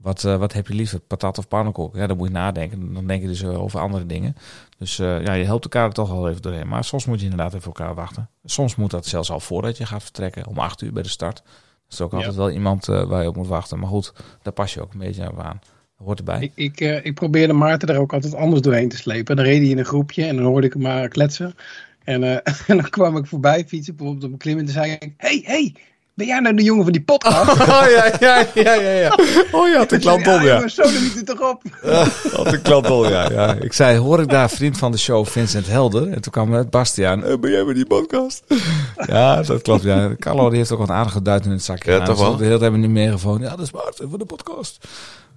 [0.06, 1.96] wat, eh, wat heb je liever, patat of pannenkoek?
[1.96, 2.94] Ja, dan moet je nadenken.
[2.94, 4.36] Dan denk je dus eh, over andere dingen.
[4.78, 6.68] Dus eh, ja, je helpt elkaar er toch wel even doorheen.
[6.68, 8.28] Maar soms moet je inderdaad even elkaar wachten.
[8.44, 10.46] Soms moet dat zelfs al voordat je gaat vertrekken.
[10.46, 11.38] Om acht uur bij de start.
[11.38, 11.44] Er
[11.90, 12.16] is ook Ja.
[12.16, 13.78] altijd wel iemand waar je op moet wachten.
[13.78, 15.60] Maar goed, daar pas je ook een beetje aan.
[15.98, 16.52] Dat hoort erbij.
[16.54, 19.36] Ik, ik, ik probeerde Maarten er ook altijd anders doorheen te slepen.
[19.36, 21.54] Dan reed hij in een groepje en dan hoorde ik hem maar kletsen.
[22.04, 25.14] En, en dan kwam ik voorbij fietsen bijvoorbeeld op een klim en toen zei ik...
[25.16, 25.74] Hey, hey,
[26.16, 27.48] ben jij nou de jongen van die podcast?
[27.60, 29.18] Oh ja, ja, ja, ja, ja.
[29.52, 31.62] Oh ja, de klant ja, jongens, zo liet het toch op.
[32.32, 33.52] Had de klant ja, ja.
[33.54, 36.08] Ik zei, hoor ik daar vriend van de show Vincent Helder?
[36.12, 38.44] En toen kwam het Bastiaan, eh, ben jij bij die podcast?
[39.06, 40.14] Ja, dat klopt, ja.
[40.18, 41.90] Carlo die heeft ook wat aardige duit in het zakje.
[41.90, 42.14] Ja, gedaan.
[42.14, 42.30] toch wel?
[42.30, 43.42] Dus De hele tijd hebben we niet meer gevonden.
[43.48, 44.86] Ja, dat is Maarten van de podcast.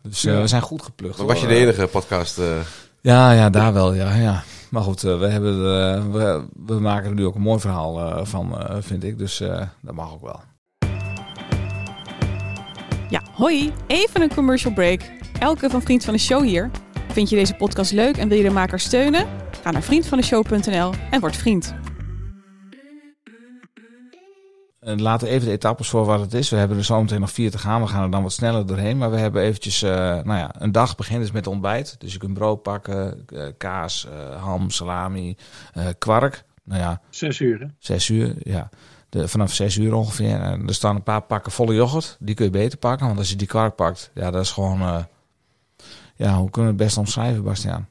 [0.04, 0.42] Dus eh, Ja.
[0.42, 1.18] we zijn goed geplukt.
[1.18, 2.38] Maar was je de enige podcast?
[2.38, 2.46] eh,
[3.02, 4.44] Ja, ja, daar wel, ja, ja.
[4.70, 8.00] Maar goed, eh, we, hebben, eh, we, we maken er nu ook een mooi verhaal
[8.00, 9.18] eh, van, eh, vind ik.
[9.18, 10.40] Dus eh, dat mag ook wel.
[13.10, 13.74] Ja, hoi.
[13.88, 15.02] Even een commercial break.
[15.40, 16.72] Elke van Vriend van de Show hier.
[17.08, 19.28] Vind je deze podcast leuk en wil je de maker steunen?
[19.64, 21.74] Ga naar vriendvandeshow.nl en word vriend.
[24.80, 26.50] En laten even de etappes voor wat het is.
[26.50, 27.82] We hebben er zo meteen nog vier te gaan.
[27.82, 28.98] We gaan er dan wat sneller doorheen.
[28.98, 31.96] Maar we hebben eventjes, eh, nou ja, een dag begint dus met ontbijt.
[32.00, 35.36] Dus je kunt brood pakken, eh, kaas, eh, ham, salami,
[35.74, 36.44] eh, kwark.
[36.64, 37.66] Nou ja, Zes uur, hè?
[37.80, 38.70] zes uur, ja.
[39.10, 40.40] De, vanaf zes uur ongeveer.
[40.42, 42.18] En er staan een paar pakken volle yoghurt.
[42.20, 43.06] Die kun je beter pakken.
[43.08, 44.82] Want als je die kwark pakt, ja, dat is gewoon...
[44.82, 45.04] eh,
[46.16, 47.88] ja, hoe kunnen we het best omschrijven, Bastiaan?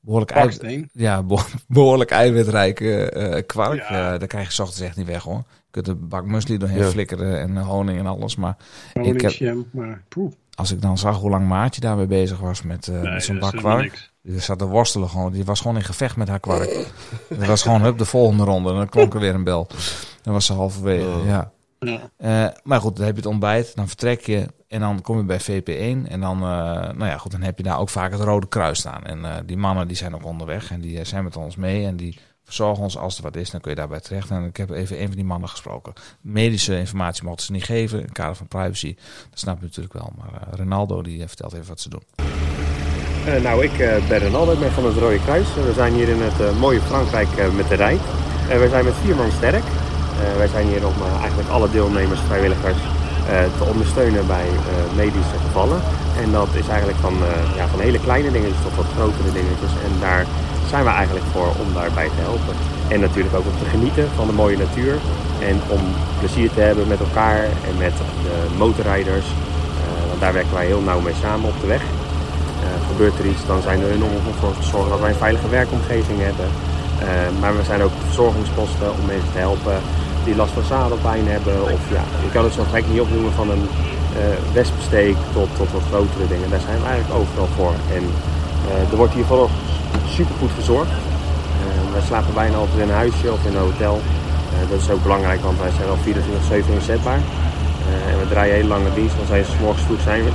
[0.00, 0.88] Behoorlijk ei, Baksteen.
[0.92, 3.78] ja, beho- behoorlijk eiwitrijke eh, kwark.
[3.78, 4.12] Ja.
[4.12, 5.36] Eh, daar krijg je 's ochtends echt niet weg, hoor.
[5.46, 6.88] Je kunt een bak muesli doorheen Ja.
[6.88, 8.36] flikkeren en honing en alles.
[8.36, 8.56] Maar
[8.94, 10.32] Honing, Ik heb- jam, maar poeh.
[10.54, 13.56] als ik dan zag hoe lang Maartje daarmee bezig was met, eh, met zo'n bak
[13.56, 14.07] kwark.
[14.22, 15.32] Die zat te worstelen gewoon.
[15.32, 16.86] Die was gewoon in gevecht met haar kwark.
[17.28, 18.70] Dat was gewoon hup de volgende ronde.
[18.70, 19.66] En dan klonk er weer een bel.
[20.22, 21.06] Dan was ze halverwege.
[21.06, 21.26] Oh.
[21.26, 21.52] Ja.
[22.16, 23.76] Eh, maar goed, dan heb je het ontbijt.
[23.76, 24.46] Dan vertrek je.
[24.68, 26.08] En dan kom je bij VP1.
[26.08, 26.42] En dan, eh,
[26.92, 29.04] nou ja, goed, dan heb je daar ook vaak het Rode Kruis staan.
[29.04, 30.70] En eh, die mannen die zijn ook onderweg.
[30.70, 31.86] En die zijn met ons mee.
[31.86, 33.50] En die verzorgen ons als er wat is.
[33.50, 34.30] Dan kun je daarbij terecht.
[34.30, 35.92] En ik heb even een van die mannen gesproken.
[36.20, 37.98] Medische informatie mochten ze niet geven.
[37.98, 38.94] In het kader van privacy.
[39.30, 40.12] Dat snap je natuurlijk wel.
[40.16, 42.02] Maar eh, Ronaldo die vertelt even wat ze doen.
[43.28, 45.48] Eh, nou, ik eh, ben Ronaldo, ik ben van het Rode Kruis.
[45.54, 47.98] We zijn hier in het eh, mooie Frankrijk met de rij.
[48.48, 49.66] Eh, we zijn met vier man sterk.
[50.36, 52.80] Wij zijn hier om eigenlijk alle deelnemers, vrijwilligers,
[53.58, 54.46] te ondersteunen bij
[54.96, 55.80] medische gevallen.
[56.22, 57.14] En dat is eigenlijk van,
[57.56, 59.72] ja, van hele kleine dingetjes tot wat grotere dingetjes.
[59.86, 60.26] En daar
[60.70, 62.54] zijn we eigenlijk voor om daarbij te helpen.
[62.88, 64.94] En natuurlijk ook om te genieten van de mooie natuur.
[65.50, 65.80] En om
[66.18, 69.26] plezier te hebben met elkaar en met de motorrijders.
[70.08, 71.82] Want daar werken wij heel nauw mee samen op de weg.
[72.90, 75.48] Gebeurt er iets, dan zijn we enorm om ervoor te zorgen dat wij een veilige
[75.48, 76.48] werkomgeving hebben.
[76.98, 79.76] Eh, maar we zijn ook verzorgingsposten om mensen te helpen
[80.24, 81.62] die last van zadelpijn hebben.
[81.62, 83.68] Of ja, je kan het zo gek niet opnoemen van een
[84.22, 86.50] eh wespensteek tot, tot wat grotere dingen.
[86.50, 87.74] Daar zijn we eigenlijk overal voor.
[87.96, 88.04] En
[88.68, 89.50] eh, er wordt hier vooral
[90.16, 90.90] super goed verzorgd.
[91.92, 94.00] Wij slapen bijna altijd in een huisje of in een hotel.
[94.70, 95.98] Dat is ook belangrijk, want wij zijn wel
[96.68, 97.20] 24-7 inzetbaar.
[98.10, 99.16] En we draaien hele lange dienst.
[99.16, 100.30] Dan zijn ze morgens vroeg zijn we,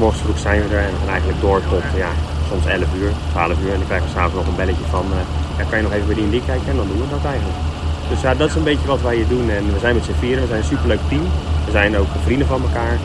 [0.00, 2.10] morgens vroeg zijn we er en gaan eigenlijk door tot ja,
[2.50, 3.72] soms 11 uur, 12 uur.
[3.74, 5.18] En dan krijgen we s'avonds nog een belletje van, eh,
[5.58, 6.68] ja, kan je nog even bij die en die kijken?
[6.72, 7.58] En dan doen we dat eigenlijk.
[8.10, 9.46] Dus ja, dat is een beetje wat wij hier doen.
[9.58, 11.24] En we zijn met z'n vieren, we zijn een superleuk team.
[11.66, 12.96] We zijn ook vrienden van elkaar.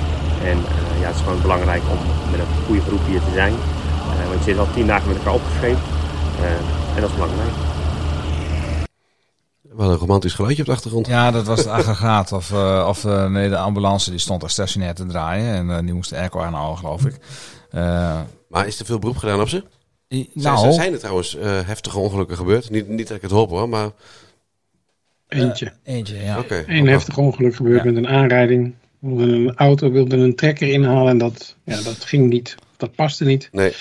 [0.51, 1.99] En eh, ja, het is gewoon belangrijk om
[2.31, 3.53] met een goede groep hier te zijn.
[4.11, 5.83] Eh, want je zit al tien dagen met elkaar opgeschreven.
[6.95, 7.74] En dat is belangrijk.
[9.77, 11.07] Wel een romantisch geluidje op de achtergrond.
[11.07, 12.31] Ja, dat was het aggregaat.
[12.31, 15.53] Of, eh, of eh, nee, de ambulance die stond daar stationair te draaien.
[15.53, 17.15] En eh, die moest de airco aanhouden, geloof ik.
[17.71, 19.63] Eh, Maar is er veel beroep gedaan op ze?
[20.09, 22.69] i- Zijn, nou, zijn er trouwens eh, heftige ongelukken gebeurd?
[22.69, 23.89] Niet, niet dat ik het hoop hoor, maar...
[25.27, 25.73] Eentje.
[25.83, 26.39] eentje, ja.
[26.39, 26.63] Oké.
[26.67, 27.91] Een heftig ongeluk gebeurd Ja.
[27.91, 28.73] met een aanrijding.
[28.99, 32.55] Wilde een auto wilde een trekker inhalen en dat, ja, dat ging niet.
[32.77, 33.49] Dat paste niet.
[33.51, 33.73] Nee.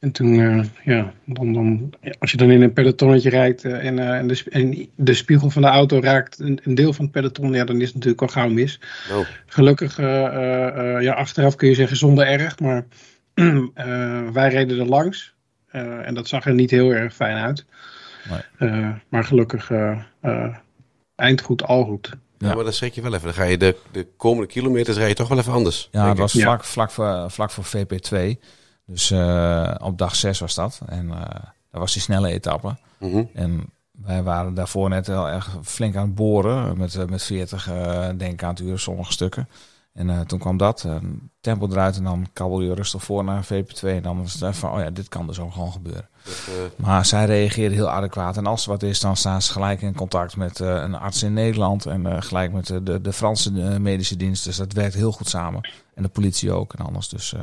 [0.00, 3.98] En toen, eh, ja, dan, dan, als je dan in een pelotonnetje rijdt eh, en,
[3.98, 7.04] eh, en, de, sp- en de spiegel van de auto raakt een, een deel van
[7.04, 8.80] het peloton, ja, dan is het natuurlijk al gauw mis.
[9.12, 9.26] Oh.
[9.46, 12.86] Gelukkig, eh, eh, eh, ja, achteraf kun je zeggen zonder erg, maar
[13.34, 15.34] eh, wij reden er langs.
[15.70, 17.64] eh, en dat zag er niet heel erg fijn uit.
[18.30, 18.70] Nee.
[18.70, 20.54] Eh, maar gelukkig eh, eh,
[21.16, 22.10] eind goed, al goed.
[22.38, 22.48] Ja.
[22.48, 22.54] Ja.
[22.54, 23.24] maar dan schrik je wel even.
[23.24, 25.88] Dan ga je de, de komende kilometers rij je toch wel even anders.
[25.90, 26.20] Ja, denk dat ik.
[26.20, 26.42] was Ja.
[26.42, 28.38] vlak, vlak, voor, vlak voor VP2.
[28.90, 30.80] Dus eh, op dag 6 was dat.
[30.86, 32.76] En eh dat was die snelle etappe.
[32.98, 33.22] Mhm.
[33.34, 36.78] En wij waren daarvoor net wel erg flink aan het boren.
[36.78, 39.48] Met, eh, met 40, eh, denk aan het uur, sommige stukken.
[39.92, 40.84] En toen kwam dat.
[40.84, 40.96] eh,
[41.40, 43.88] tempo eruit en dan kabbel je rustig voor naar VP2.
[43.88, 46.08] En dan was het van, oh ja, dit kan dus ook gewoon gebeuren.
[46.76, 48.36] Maar zij reageerden heel adequaat.
[48.36, 51.32] En als er wat is, dan staan ze gelijk in contact met een arts in
[51.32, 51.86] Nederland.
[51.86, 53.50] En gelijk met de, de, de Franse
[53.80, 54.44] medische dienst.
[54.44, 55.68] Dus dat werkt heel goed samen.
[55.94, 57.08] En de politie ook en anders.
[57.08, 57.34] Dus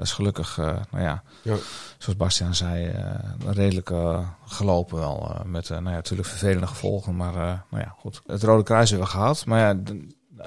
[0.00, 1.56] dat is gelukkig, eh, nou ja, Ja.
[1.98, 3.14] zoals Bastiaan zei, eh,
[3.46, 3.90] redelijk
[4.46, 5.34] gelopen wel.
[5.34, 7.16] eh, met nou ja, natuurlijk vervelende gevolgen.
[7.16, 7.34] Maar
[7.70, 8.22] nou ja, goed.
[8.26, 9.46] Het Rode Kruis hebben we gehad.
[9.46, 9.82] Maar ja,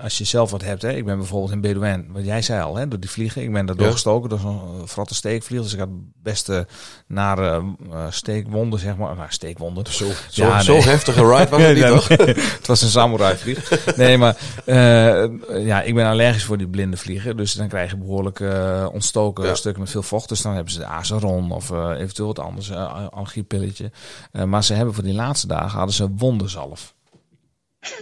[0.01, 0.81] als je zelf wat hebt.
[0.81, 3.41] Hè, ik ben bijvoorbeeld in Bedouin, wat jij zei al, hè, door die vliegen.
[3.41, 3.81] Ik ben daar Ja.
[3.83, 5.61] doorgestoken door zo'n eh, vrotte steekvlieg.
[5.61, 5.89] Dus ik had
[6.23, 6.59] best eh,
[7.07, 9.15] nare eh, steekwonden, zeg maar.
[9.15, 9.85] Nou, steekwonden.
[9.93, 10.81] Zo, zo, Ja, zo nee.
[10.81, 12.07] heftige ride was het niet, toch?
[12.57, 13.95] het was een samurai vlieg.
[13.95, 17.37] Nee, maar eh, ja, ik ben allergisch voor die blinde vliegen.
[17.37, 19.55] Dus dan krijg je behoorlijk eh, ontstoken Ja.
[19.55, 20.29] stukken met veel vocht.
[20.29, 23.91] Dus dan hebben ze de azaron of eventueel wat anders, allergiepilletje.
[24.31, 26.93] Eh, maar ze hebben voor die laatste dagen hadden ze wonderzalf.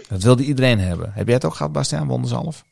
[0.08, 1.12] Dat wilde iedereen hebben.
[1.14, 2.64] Heb jij het ook gehad, Bastiaan, wonderzalf?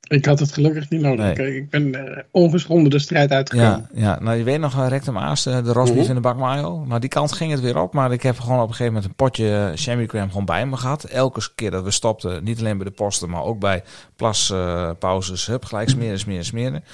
[0.00, 1.36] Ik had het gelukkig niet nodig.
[1.36, 1.56] Nee.
[1.56, 3.88] Ik ben eh, ongeschonden de strijd uitgekomen.
[3.94, 6.08] Ja, ja, nou je weet nog, uh, rectum aas, de, de rosbief Mhm.
[6.08, 6.84] in de bak mayo.
[6.84, 9.10] Nou die kant ging het weer op, maar ik heb gewoon op een gegeven moment
[9.10, 11.04] een potje chamois crème gewoon bij me gehad.
[11.04, 13.82] Elke keer dat we stopten, niet alleen bij de posten, maar ook bij
[14.16, 16.84] plaspauzes, hup, gelijk smeren, smeren, smeren.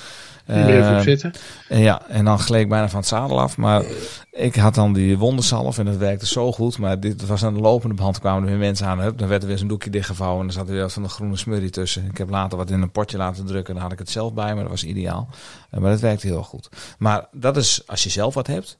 [0.47, 1.33] Bleef Eh, op zitten.
[1.69, 3.57] en ja, en dan gleed ik bijna van het zadel af.
[3.57, 3.83] Maar
[4.31, 6.79] ik had dan die wonderzalf en dat werkte zo goed.
[6.79, 9.01] Maar dit was aan de lopende band kwamen er weer mensen aan.
[9.01, 11.03] Hup, dan werd er weer zo'n doekje dichtgevouwen en er zat er weer wat van
[11.03, 12.05] de groene smurrie tussen.
[12.05, 13.75] Ik heb later wat in een potje laten drukken.
[13.75, 14.61] Dan had ik het zelf bij me.
[14.61, 15.29] Dat was ideaal.
[15.71, 16.69] Eh, maar dat werkte heel goed.
[16.99, 18.79] Maar dat is als je zelf wat hebt.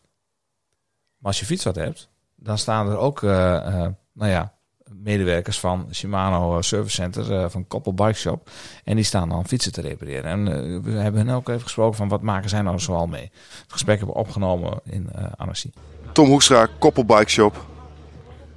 [1.19, 4.53] Maar als je fiets wat hebt, dan staan er ook, eh, eh, nou ja,
[4.93, 8.51] medewerkers van Shimano Service Center, eh, van Koppel Bike Shop.
[8.85, 10.31] En die staan dan fietsen te repareren.
[10.31, 13.31] En eh, we hebben hen ook even gesproken van wat maken zij nou zoal mee.
[13.63, 15.71] Het gesprek hebben we opgenomen in uh, Annecy.
[16.13, 17.65] Tom Hoekstra, Koppel Bike Shop.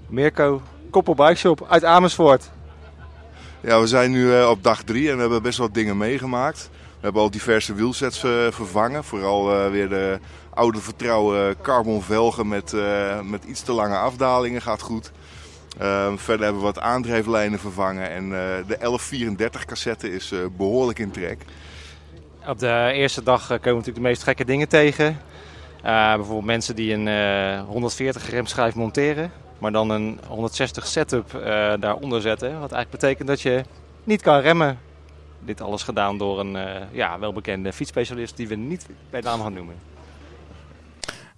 [0.07, 2.49] Mirko, Koppel Bike Shop uit Amersfoort.
[3.61, 6.69] Ja, we zijn nu uh, op dag drie en we hebben best wel dingen meegemaakt.
[6.99, 9.03] We hebben al diverse wielsets eh, vervangen.
[9.03, 10.19] Vooral eh, weer de
[10.53, 15.11] oude vertrouwen carbon velgen met, eh, met iets te lange afdalingen gaat goed.
[15.77, 20.99] Ehm, verder hebben we wat aandrijflijnen vervangen en eh, de 1134 cassette is eh, behoorlijk
[20.99, 21.45] in trek.
[22.47, 25.17] Op de eerste dag eh, komen we natuurlijk de meest gekke dingen tegen.
[25.81, 31.31] Bijvoorbeeld mensen die een eh, 140 remschijf monteren, maar dan een 160 setup
[31.79, 32.59] daaronder zetten.
[32.59, 33.63] Wat eigenlijk betekent dat je
[34.03, 34.79] niet kan remmen.
[35.39, 39.53] Dit alles gedaan door een eh, ja, welbekende fietsspecialist die we niet bij naam gaan
[39.53, 39.75] noemen.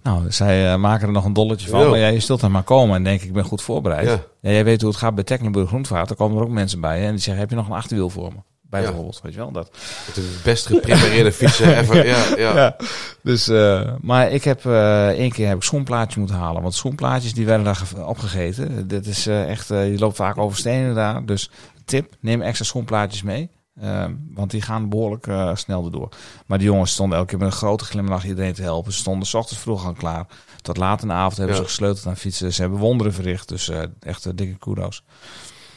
[0.02, 1.80] Nou, zij eh, maken er nog een dolletje van.
[1.80, 1.88] Ja.
[1.88, 4.06] Maar jij stelt er maar komen en denk ik, ben goed voorbereid.
[4.08, 4.22] Ja.
[4.40, 4.50] Ja.
[4.50, 6.10] jij weet hoe het gaat bij Tecklenburg Groentvaart.
[6.10, 8.10] Er komen er ook mensen bij hè, en die zeggen, heb je nog een achterwiel
[8.10, 8.38] voor me?
[8.70, 9.50] Bijvoorbeeld, weet je wel.
[9.52, 9.70] Dat.
[10.06, 12.06] Het is de best geprepareerde fietsen ever.
[12.06, 12.54] Ja, ja.
[12.54, 12.76] Ja.
[13.22, 16.62] Dus, eh, maar ik heb eh één keer heb ik schoenplaatjes moeten halen.
[16.62, 18.88] Want schoenplaatjes die werden daar ge- opgegeten.
[18.88, 21.24] Dit is echt, je loopt vaak over stenen daar.
[21.26, 21.50] Dus
[21.84, 23.50] tip, neem extra schoenplaatjes mee.
[23.80, 24.04] Eh,
[24.34, 26.08] want die gaan behoorlijk eh, snel erdoor.
[26.46, 28.92] Maar die jongens stonden elke keer met een grote glimlach iedereen te helpen.
[28.92, 30.26] Ze stonden s ochtends vroeg al klaar.
[30.62, 31.62] Tot laat in de avond hebben Ja.
[31.62, 32.52] ze gesleuteld aan fietsen.
[32.52, 33.48] Ze hebben wonderen verricht.
[33.48, 35.04] Dus eh, echt eh, dikke kudos.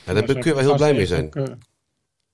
[0.05, 1.25] Ja, daar kun je wel heel blij mee zijn.
[1.25, 1.47] Ook,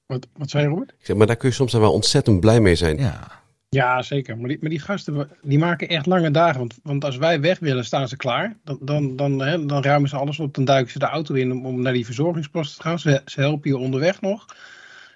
[0.05, 0.89] wat, wat zei je, Robert?
[0.99, 2.97] Ik zeg, maar daar kun je soms wel ontzettend blij mee zijn.
[2.97, 3.39] Ja.
[3.69, 4.37] Ja, zeker.
[4.37, 6.59] Maar die, maar die gasten die maken echt lange dagen.
[6.59, 8.57] Want, want als wij weg willen, staan ze klaar.
[8.63, 10.53] Dan, dan, dan, hè, dan ruimen ze alles op.
[10.53, 12.99] Dan duiken ze de auto in om, om naar die verzorgingspost te gaan.
[12.99, 14.45] Ze, ze helpen je onderweg nog.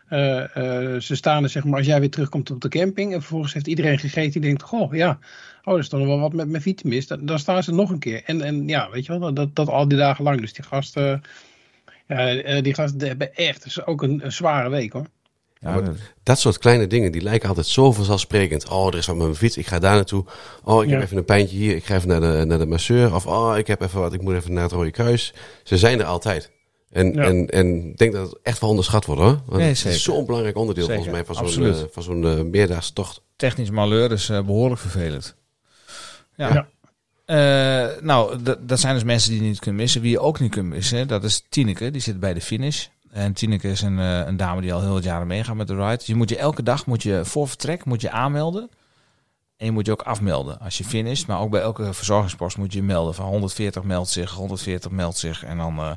[0.10, 3.14] Eh, eh, ze staan er, zeg maar, als jij weer terugkomt op de camping.
[3.14, 4.32] En vervolgens heeft iedereen gegeten.
[4.32, 5.20] Die denkt, goh, ja.
[5.64, 7.08] Oh, er is toch nog wel wat met mijn fiets mis.
[7.08, 8.22] Dan, dan staan ze nog een keer.
[8.26, 10.42] En, en ja, weet je wel, dat, dat al die dagen lang.
[10.42, 11.22] Dus die gasten,
[12.08, 15.06] ja, eh, die gasten hebben echt ook een, een zware week hoor.
[15.60, 15.82] Ja,
[16.24, 18.70] dat soort kleine dingen, die lijken altijd zo vanzelfsprekend.
[18.70, 20.26] Oh, er is wat met mijn fiets, ik ga daar naartoe.
[20.64, 21.06] Oh, ik heb Ja.
[21.06, 23.16] even een pijntje hier, ik ga even naar de, naar de masseur.
[23.16, 25.34] Of oh, ik heb even wat, ik moet even naar het Rode Kruis.
[25.64, 26.52] Ze zijn er altijd.
[26.96, 27.24] En, Ja.
[27.24, 29.42] en, en ik denk dat het echt wel onderschat wordt hoor.
[29.46, 32.26] Want Nee, het is zo'n belangrijk onderdeel Zeker, volgens mij van zo'n eh, van zo'n
[32.26, 33.22] eh, meerdaagse tocht.
[33.36, 35.36] technisch malheur is eh, behoorlijk vervelend.
[36.36, 36.54] Ja.
[36.54, 36.68] Ja.
[37.26, 40.02] Eh, nou, d- dat zijn dus mensen die je niet kunt missen.
[40.02, 41.92] Wie je ook niet kunt missen, dat is Tineke.
[41.92, 42.86] Die zit bij de finish.
[43.12, 45.76] En Tineke is een, eh, een dame die al heel wat jaren meegaat met de
[45.76, 46.02] ride.
[46.06, 48.70] Je moet je elke dag, moet je, voor vertrek, moet je aanmelden.
[49.66, 51.28] En je moet je ook afmelden als je finisht.
[51.28, 53.14] Maar ook bij elke verzorgingspost moet je je melden.
[53.14, 55.44] Van 140 meldt zich, 140 meldt zich.
[55.44, 55.92] En, dan, eh,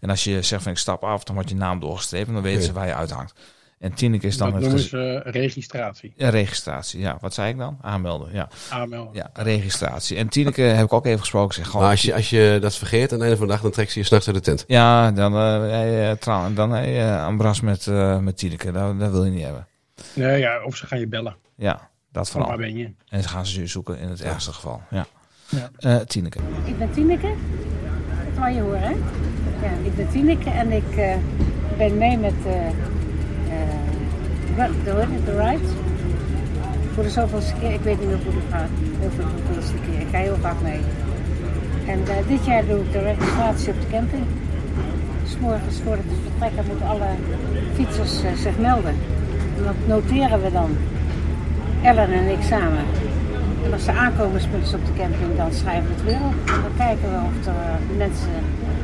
[0.00, 2.34] en als je zegt van ik stap af, dan wordt je naam doorgestrepen.
[2.34, 3.34] Dan weten ze waar je uithangt.
[3.78, 6.12] En Tineke is dan dat het noemen ze eh, registratie.
[6.16, 7.00] ja, registratie.
[7.00, 7.78] Ja, wat zei ik dan?
[7.80, 8.28] Aanmelden.
[8.32, 9.14] Ja, Aanmelden.
[9.14, 10.16] ja registratie.
[10.16, 11.54] En Tineke heb ik ook even gesproken.
[11.54, 13.62] Zeg, gewoon, Maar als je, als je dat vergeet aan het einde van de dag,
[13.62, 14.64] dan trekt ze je s'nachts uit de tent.
[14.66, 18.72] Ja, dan, eh hey, eh, trouw- dan hey, eh, ambras met, eh met Tineke.
[18.72, 19.66] Dat, dat wil je niet hebben.
[20.14, 21.36] Nee, ja, of ze gaan je bellen.
[21.56, 22.66] Ja, dat Van waar vooral.
[22.70, 22.90] ben je?
[23.08, 24.82] En ze gaan ze je zoeken in het ergste geval.
[24.90, 25.06] Ja.
[25.48, 25.70] Ja.
[25.78, 26.38] Eh, Tineke.
[26.64, 27.34] Ik ben Tineke.
[28.24, 28.90] Dat wou je horen, hè?
[29.62, 31.14] Ja, ik ben Tineke en ik eh,
[31.76, 32.72] ben mee met eh eh,
[34.56, 35.66] de, de, de ride.
[36.94, 38.68] Voor de zoveelste keer, ik weet niet meer hoe het gaat.
[39.00, 40.00] Heel veel de eerste keer.
[40.00, 40.80] Ik ga heel vaak mee.
[41.86, 44.24] En eh, dit jaar doe ik de registratie op de camping.
[45.28, 47.08] S morgens voordat we vertrekken moeten alle
[47.74, 48.94] fietsers zich melden.
[49.56, 50.76] En dat noteren we dan.
[51.82, 52.84] Ellen en ik samen.
[53.64, 56.34] En als ze aankomen smiddags op de camping, dan schrijven we het weer op.
[56.54, 58.28] En dan kijken we of er eh, mensen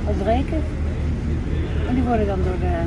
[0.04, 0.62] ontbreken.
[1.88, 2.82] En die worden dan door de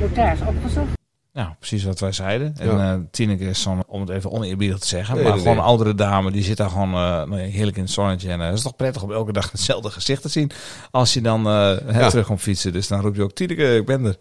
[0.00, 0.88] notaris opgezocht.
[1.32, 2.54] Ja, precies wat wij zeiden.
[2.58, 2.92] En Ja.
[2.94, 5.64] eh Tineke is om het even oneerbiedig te zeggen, Nee, maar nee, gewoon nee.
[5.64, 6.30] een oudere dame.
[6.30, 8.30] Die zit daar gewoon eh, nou heerlijk in het zonnetje.
[8.30, 10.50] En het is toch prettig om elke dag hetzelfde gezicht te zien
[10.90, 12.08] als je dan eh Ja.
[12.10, 12.72] terug komt fietsen.
[12.72, 14.16] Dus dan roep je ook Tineke, ik ben er.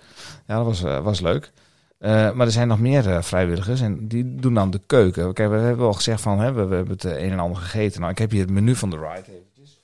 [0.48, 1.52] Ja, dat was, was leuk.
[2.04, 5.34] Eh, maar er zijn nog meer eh, vrijwilligers en die doen dan de keuken.
[5.34, 8.00] We hebben al gezegd van, hè, we, we hebben het eh, een en ander gegeten.
[8.00, 9.82] Nou, ik heb hier het menu van de ride eventjes.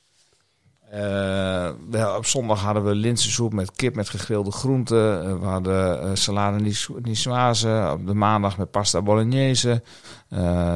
[1.90, 5.40] Wel, op zondag hadden we linzensoep met kip met gegrilde groenten.
[5.40, 7.92] We hadden salade niç- niçoise.
[7.92, 9.84] Op de maandag met pasta bolognese.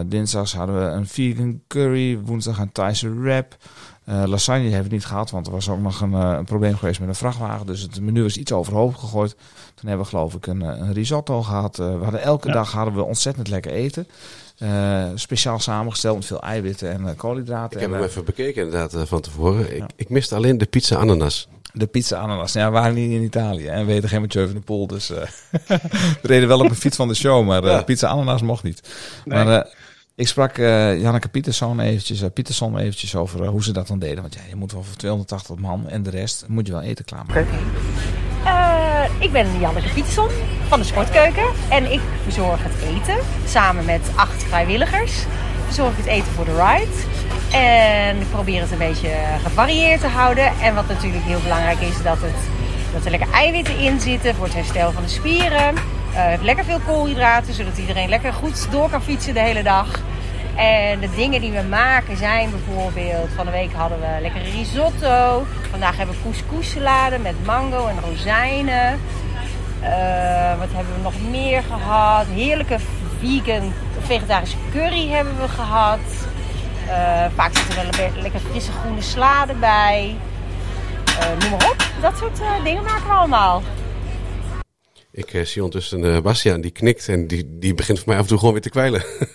[0.05, 2.19] Dinsdags hadden we een vegan curry.
[2.19, 3.55] Woensdag een Thaise wrap.
[4.05, 6.75] Eh, lasagne hebben we niet gehad, want er was ook nog een, eh, een probleem
[6.75, 7.65] geweest met een vrachtwagen.
[7.65, 9.35] Dus het menu was iets overhoop gegooid.
[9.75, 11.79] Toen hebben we geloof ik een, eh, een risotto gehad.
[11.79, 12.53] Eh, we hadden elke Ja.
[12.53, 14.07] dag hadden we ontzettend lekker eten.
[14.57, 17.75] Eh, speciaal samengesteld met veel eiwitten en eh, koolhydraten.
[17.77, 19.71] Ik heb en, hem even bekeken inderdaad van tevoren.
[19.71, 19.87] Ik, Ja.
[19.95, 21.47] ik miste alleen de pizza ananas.
[21.73, 22.53] De pizza ananas.
[22.53, 23.65] Ja, we waren niet in Italië.
[23.67, 24.87] En we weten geen Mathieu van de Poel.
[24.87, 25.21] Dus eh,
[26.21, 27.45] we reden wel op een fiets van de show.
[27.47, 27.81] Maar eh, Ja.
[27.83, 28.89] pizza ananas mocht niet.
[29.25, 29.43] Nee.
[29.43, 29.71] Maar eh,
[30.15, 34.21] ik sprak eh Janneke Pietersson eventjes, Pietersson eventjes over eh, hoe ze dat dan deden.
[34.21, 37.05] Want ja, je moet wel voor 280 man en de rest moet je wel eten
[37.05, 37.47] klaarmaken.
[38.45, 40.29] Eh, ik ben Janneke Pietersson
[40.67, 45.25] van de Sportkeuken en ik verzorg het eten samen met acht vrijwilligers.
[45.65, 46.91] Verzorg het eten voor de ride
[47.57, 49.11] en ik probeer het een beetje
[49.43, 50.51] gevarieerd te houden.
[50.61, 52.49] En wat natuurlijk heel belangrijk is, dat, het,
[52.93, 55.75] dat er lekker eiwitten in zitten voor het herstel van de spieren.
[56.13, 59.99] Eh, heeft lekker veel koolhydraten, zodat iedereen lekker goed door kan fietsen de hele dag.
[60.55, 63.29] En de dingen die we maken zijn bijvoorbeeld...
[63.35, 65.45] Van de week hadden we lekkere risotto.
[65.69, 68.99] Vandaag hebben we couscous-salade met mango en rozijnen.
[69.81, 72.25] Eh, wat hebben we nog meer gehad?
[72.25, 72.77] Heerlijke
[73.19, 75.99] vegan, vegetarische curry hebben we gehad.
[76.87, 80.15] Eh, vaak zit er wel een lekker frisse groene sla erbij.
[81.19, 81.85] Eh, noem maar op.
[82.01, 83.61] Dat soort eh, dingen maken we allemaal.
[85.13, 88.23] Ik eh, zie ondertussen eh Bastiaan, die knikt en die, die begint voor mij af
[88.23, 89.03] en toe gewoon weer te kwijlen.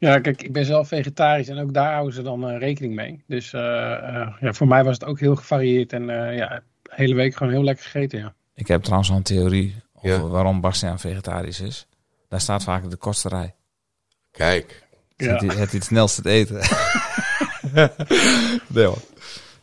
[0.00, 3.22] Ja, kijk, ik ben zelf vegetarisch en ook daar houden ze dan eh, rekening mee.
[3.26, 6.90] Dus eh, eh, ja, voor mij was het ook heel gevarieerd en eh, ja, de
[6.94, 8.34] hele week gewoon heel lekker gegeten, ja.
[8.54, 11.86] Ik heb trouwens al een theorie over waarom Bastiaan vegetarisch is.
[12.28, 13.54] Daar staat vaak de kosterij.
[14.30, 14.82] Kijk.
[15.16, 15.36] Ja.
[15.36, 16.56] Het, het iets snelste te eten.
[18.74, 18.98] nee hoor.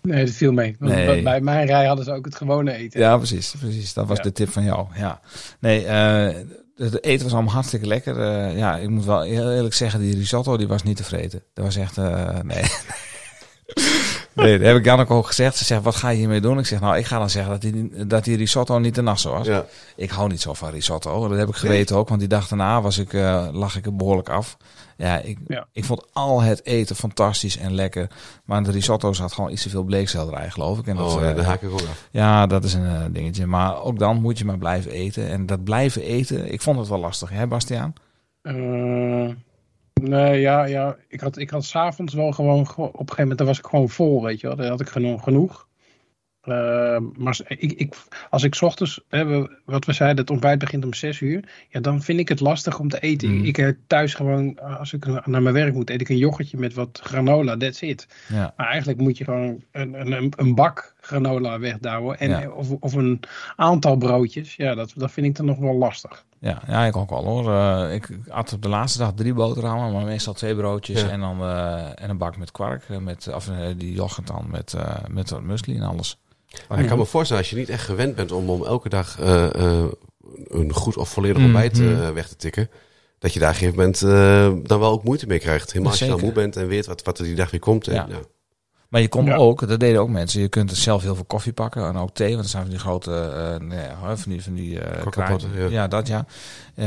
[0.08, 0.76] Nee, dat viel mee.
[0.80, 1.22] Want Nee.
[1.22, 3.00] Bij mijn rij hadden ze ook het gewone eten.
[3.00, 3.56] Ja, precies.
[3.60, 3.94] precies.
[3.94, 4.24] Dat was Ja.
[4.24, 4.88] de tip van jou.
[4.96, 5.20] Ja.
[5.60, 6.36] Nee, eh
[6.78, 8.20] het eten was allemaal hartstikke lekker.
[8.20, 11.44] Eh, ja, ik moet wel heel eerlijk zeggen, die risotto die was niet tevreden.
[11.54, 12.64] Dat was echt, eh, nee.
[14.46, 15.56] nee, dat heb ik Janneke ook gezegd.
[15.58, 16.60] Ze zegt, wat ga je hiermee doen?
[16.60, 19.32] Ik zeg, nou, ik ga dan zeggen dat die, dat die risotto niet te nasso
[19.32, 19.48] was.
[19.48, 19.66] Ja.
[19.96, 21.28] Ik hou niet zo van risotto.
[21.28, 23.96] Dat heb ik geweten ook, want die dag daarna was ik, eh, lag ik er
[23.96, 24.58] behoorlijk af.
[24.98, 25.68] Ja ik, Ja.
[25.72, 28.08] ik vond al het eten fantastisch en lekker.
[28.46, 30.88] Maar de risotto zat gewoon iets te veel bleekselderij, geloof ik.
[30.88, 32.08] En dat, Oh, ja, eh, daar haak ik ook af.
[32.12, 33.46] ja, dat is een eh, dingetje.
[33.46, 35.30] Maar ook dan moet je maar blijven eten.
[35.30, 37.94] En dat blijven eten, ik vond het wel lastig, hè Bastiaan?
[40.02, 40.96] Eh, nee, ja, ja.
[41.08, 43.90] Ik had, ik had s'avonds wel gewoon, op een gegeven moment, dan was ik gewoon
[43.90, 44.56] vol, weet je wel.
[44.56, 45.24] Dan had ik genoeg.
[45.24, 45.68] genoeg.
[46.42, 47.96] Eh, maar ik, ik,
[48.30, 51.66] als ik 's ochtends, hè, we- wat we zeiden, het ontbijt begint om 6 uur.
[51.70, 53.30] Ja, dan vind ik het lastig om te eten.
[53.38, 53.44] Mm.
[53.44, 56.74] Ik heb thuis gewoon, als ik naar mijn werk moet, eet ik een yoghurtje met
[56.74, 58.08] wat granola, that's it.
[58.28, 58.54] Ja.
[58.58, 62.20] Maar eigenlijk moet je gewoon een, een, een bak granola wegdouwen.
[62.20, 62.50] En, Ja.
[62.50, 63.20] of, of een
[63.56, 64.56] aantal broodjes.
[64.56, 66.26] Ja, dat, dat vind ik dan nog wel lastig.
[66.40, 67.52] Ja, ja, ik ook wel hoor.
[67.54, 71.10] Eh, ik at op de laatste dag drie boterhammen, maar meestal twee broodjes Ja.
[71.10, 72.84] en dan eh, en een bak met kwark.
[72.90, 76.20] eh, Met, of eh, die yoghurt dan met, eh, met wat muesli en alles.
[76.70, 79.20] Maar ik kan me voorstellen, als je niet echt gewend bent om, om elke dag
[79.20, 79.86] eh, eh,
[80.48, 81.46] een goed of volledig Mhm.
[81.46, 82.70] ontbijt eh, weg te tikken,
[83.20, 85.72] dat je daar op een gegeven moment eh, dan wel ook moeite mee krijgt.
[85.72, 87.88] Helemaal als je dan moe bent en weet wat, wat er die dag weer komt.
[87.88, 88.06] En, Ja.
[88.10, 88.20] ja.
[88.90, 89.36] Maar je kon Ja.
[89.36, 92.32] ook, dat deden ook mensen, je kunt zelf heel veel koffie pakken en ook thee,
[92.32, 94.80] want er zijn van die grote, eh nee, van die, van die
[95.10, 95.68] kraan- ja.
[95.70, 95.88] ja.
[95.88, 96.26] dat ja.
[96.76, 96.86] Eh,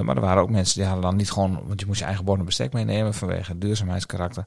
[0.00, 2.24] maar er waren ook mensen die hadden dan niet gewoon, want je moest je eigen
[2.24, 4.44] bord en bestek meenemen vanwege het duurzaamheidskarakter.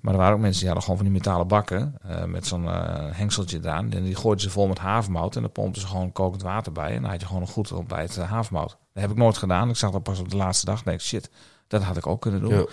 [0.00, 1.94] Maar er waren ook mensen die hadden gewoon van die metalen bakken
[2.26, 2.66] met zo'n
[3.12, 3.92] hengseltje eraan.
[3.92, 6.94] En die gooiden ze vol met havermout en dan pompten ze gewoon kokend water bij.
[6.94, 8.76] En dan had je gewoon een goed ontbijt uh, havermout.
[8.92, 9.68] Dat heb ik nooit gedaan.
[9.68, 10.82] Ik zag dat pas op de laatste dag.
[10.82, 11.30] denk ik, shit,
[11.68, 12.54] dat had ik ook kunnen doen.
[12.54, 12.64] Ja.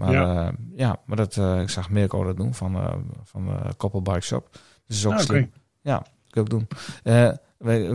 [0.00, 0.32] Maar Ja.
[0.32, 2.94] ja, ja maar dat, eh, ik zag Mirko dat doen van, eh
[3.24, 4.48] van Koppel Bike Shop.
[4.86, 5.52] Dus is ook Ah, slim.
[5.80, 6.68] Ja, kun je ook doen.
[7.02, 7.30] Eh,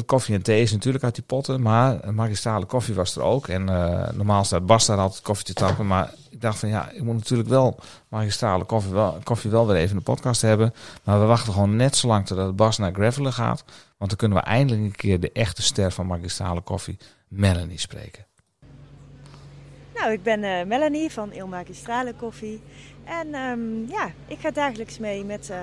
[0.05, 3.47] koffie en thee is natuurlijk uit die potten, maar magistrale koffie was er ook.
[3.47, 6.89] En eh, normaal staat Bas daar altijd koffie te tappen, maar ik dacht van ja,
[6.89, 10.73] ik moet natuurlijk wel magistrale koffie wel, koffie wel weer even in de podcast hebben.
[11.03, 13.63] Maar we wachten gewoon net zo lang totdat Bas naar Gravelen gaat,
[13.97, 16.97] want dan kunnen we eindelijk een keer de echte ster van magistrale koffie,
[17.27, 18.24] Melanie, spreken.
[19.95, 22.61] Nou, ik ben eh, Melanie van Il Magistrale Koffie.
[23.03, 25.57] En ehm, ja, ik ga dagelijks mee met eh,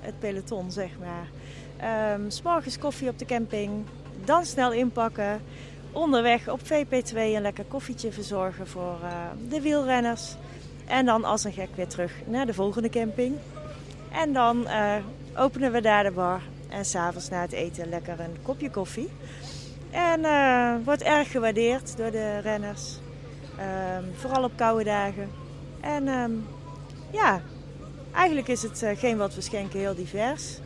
[0.00, 1.26] het peloton, zeg maar.
[2.28, 3.84] S S'morgens koffie op de camping,
[4.24, 5.40] dan snel inpakken.
[5.92, 9.10] Onderweg op VP2 een lekker koffietje verzorgen voor eh,
[9.48, 10.34] de wielrenners.
[10.86, 13.36] En dan als een gek weer terug naar de volgende camping.
[14.12, 14.66] En dan
[15.36, 16.40] openen we daar de bar.
[16.68, 19.08] En s'avonds na het eten lekker een kopje koffie.
[19.90, 20.20] En
[20.84, 22.98] wordt erg gewaardeerd door de renners.
[23.58, 25.30] Ehm, vooral op koude dagen.
[25.80, 26.32] En ehm,
[27.10, 27.40] ja,
[28.12, 30.58] eigenlijk is het uh, geen wat we schenken heel divers.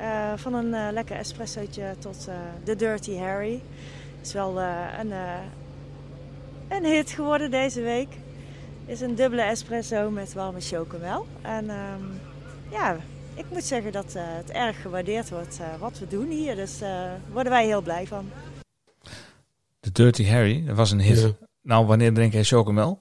[0.00, 3.62] Uh, van een uh, lekker espressootje tot uh, de Dirty Harry.
[4.22, 5.12] Is wel een,
[6.68, 8.08] een hit geworden deze week.
[8.86, 11.26] Is een dubbele espresso met warme chocomel.
[11.42, 12.20] En um,
[12.70, 12.96] ja,
[13.34, 16.54] ik moet zeggen dat het erg gewaardeerd wordt wat we doen hier.
[16.56, 18.30] Dus daar worden wij heel blij van.
[19.80, 21.20] De Dirty Harry, dat was een hit.
[21.20, 21.47] Ja.
[21.68, 22.98] Nou, wanneer drink jij chocomel?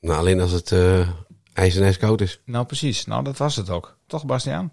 [0.00, 1.08] Nou, alleen als het uh,
[1.52, 2.40] ijs en ijs koud is.
[2.44, 3.06] Nou, precies.
[3.06, 3.96] Nou, dat was het ook.
[4.06, 4.72] Toch, Bastiaan?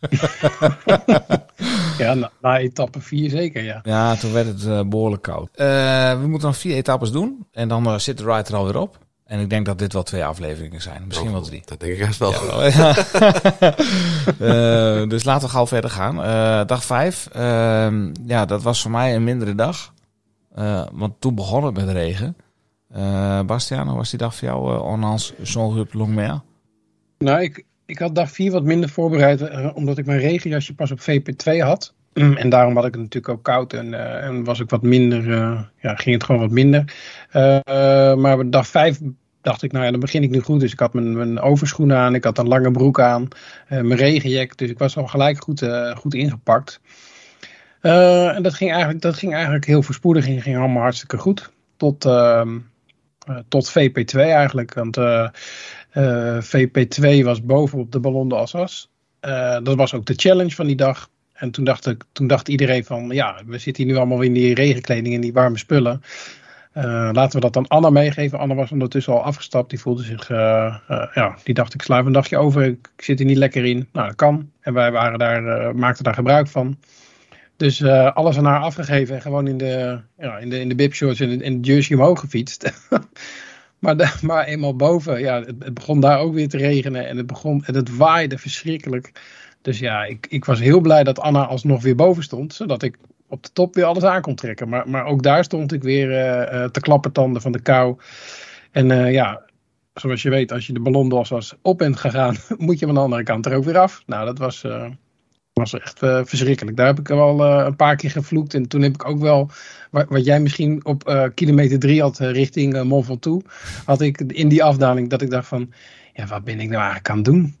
[1.98, 3.80] ja, na, na etappe 4 zeker, ja.
[3.82, 5.48] Ja, toen werd het uh, behoorlijk koud.
[5.56, 7.46] Uh, we moeten nog vier etappes doen.
[7.52, 8.98] En dan uh, zit de ride er alweer op.
[9.24, 11.06] En ik denk dat dit wel twee afleveringen zijn.
[11.06, 11.62] Misschien oh, wel drie.
[11.64, 12.32] Dat denk ik juist wel.
[12.64, 12.96] Ja,
[14.40, 16.18] uh, dus laten we gauw verder gaan.
[16.18, 17.28] Uh, dag vijf.
[17.36, 17.88] Uh,
[18.26, 19.94] ja, dat was voor mij een mindere dag.
[20.58, 22.36] Uh, want toen begon het met regen.
[22.96, 24.74] Uh, Bastiaan, hoe was die dag voor jou?
[24.74, 26.40] Uh, ondanks Zonrup Longmer?
[27.18, 29.40] Nou, ik, ik had dag vier wat minder voorbereid.
[29.40, 31.94] Uh, omdat ik mijn regenjasje pas op VP2 had.
[32.42, 35.32] En daarom had ik het natuurlijk ook koud en, eh, en was ik wat minder,
[35.32, 36.94] eh, ja, ging het gewoon wat minder.
[37.30, 39.00] Eh, eh, maar dag vijf
[39.46, 40.60] dacht ik, nou ja, dan begin ik nu goed.
[40.60, 43.28] Dus ik had mijn, mijn overschoenen aan, ik had een lange broek aan,
[43.68, 44.56] eh, mijn regenjack.
[44.56, 46.80] Dus ik was al gelijk goed, eh, goed ingepakt.
[47.86, 51.50] Eh, en dat ging, eigenlijk, dat ging eigenlijk heel voorspoedig, ging, ging allemaal hartstikke goed.
[51.76, 52.58] Tot, ehm,
[53.26, 54.74] eh, tot VP2 eigenlijk.
[54.74, 55.28] Want eh,
[55.90, 58.90] eh, VP2 was bovenop de Ballon de Assas.
[59.62, 61.08] Dat was ook de challenge van die dag.
[61.32, 64.32] En toen dacht, ik, toen dacht iedereen van, ja, we zitten hier nu allemaal in
[64.32, 66.02] die regenkleding en die warme spullen.
[67.12, 68.38] Laten we dat dan Anna meegeven.
[68.38, 69.70] Anna was ondertussen al afgestapt.
[69.70, 72.62] Die voelde zich, ja, die dacht ik sla even een dagje over.
[72.62, 73.88] Ik, zit er niet lekker in.
[73.92, 74.50] Nou, dat kan.
[74.60, 76.76] En wij waren daar, maakten daar gebruik van.
[77.56, 80.74] Dus eh, alles aan haar afgegeven en gewoon in de, ja, in de, in de
[80.74, 82.88] bibshorts en in, de jersey omhoog gefietst.
[83.78, 87.64] maar, maar eenmaal boven, ja, het, begon daar ook weer te regenen en het, begon,
[87.64, 89.12] en het waaide verschrikkelijk.
[89.62, 92.96] Dus ja, ik, ik was heel blij dat Anna alsnog weer boven stond, zodat ik
[93.28, 94.68] op de top weer alles aan kon trekken.
[94.68, 97.96] Maar, maar ook daar stond ik weer eh, te klappertanden van de kou.
[98.70, 99.42] En ja,
[99.94, 103.00] zoals je weet, als je de ballondos was op bent gegaan, moet je van de
[103.00, 104.02] andere kant er ook weer af.
[104.06, 104.64] Nou, dat was,
[105.58, 106.76] was echt eh, verschrikkelijk.
[106.76, 108.54] Daar heb ik wel eh, een paar keer gevloekt.
[108.54, 109.50] En toen heb ik ook wel,
[109.90, 113.44] wat, wat jij misschien op eh, kilometer drie had richting uh, Mont Ventoux,
[113.84, 115.72] had ik in die afdaling dat ik dacht van,
[116.12, 117.56] ja, wat ben ik nou eigenlijk aan het doen?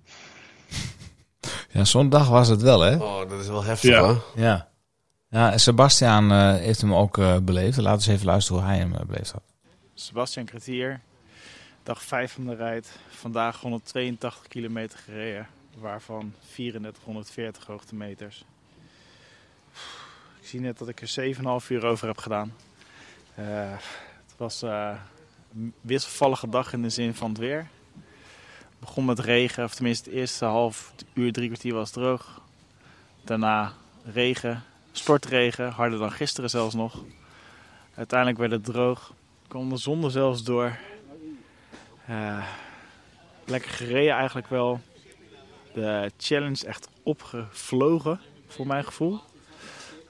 [1.70, 2.96] Ja, zo'n dag was het wel, hè?
[2.96, 4.02] Oh, dat is wel heftig, Ja.
[4.02, 4.24] hoor.
[4.34, 4.68] Ja.
[5.28, 7.76] Ja, en eh, heeft hem ook eh, beleefd.
[7.76, 9.42] Laten we eens even luisteren hoe hij hem beleefd had.
[9.94, 11.00] Sebastian Kretier,
[11.82, 12.98] dag 5 van de rijd.
[13.08, 15.46] Vandaag 182 kilometer gereden,
[15.80, 18.44] waarvan 3440 hoogtemeters.
[20.40, 22.54] Ik zie net dat ik er 7,5 uur over heb gedaan.
[23.34, 23.72] Eh,
[24.26, 24.94] het was eh,
[25.54, 27.68] een wisselvallige dag in de zin van het weer.
[28.58, 32.40] Het begon met regen, of tenminste het eerste half uur, drie kwartier was het droog.
[33.24, 33.72] Daarna
[34.04, 34.62] regen,
[34.92, 37.04] stortregen, harder dan gisteren zelfs nog.
[37.94, 39.14] Uiteindelijk werd het droog
[39.48, 40.76] kwam de zon er zelfs door.
[42.06, 42.46] Eh,
[43.44, 44.80] lekker gereden eigenlijk wel.
[45.76, 49.20] De challenge echt opgevlogen, voor mijn gevoel.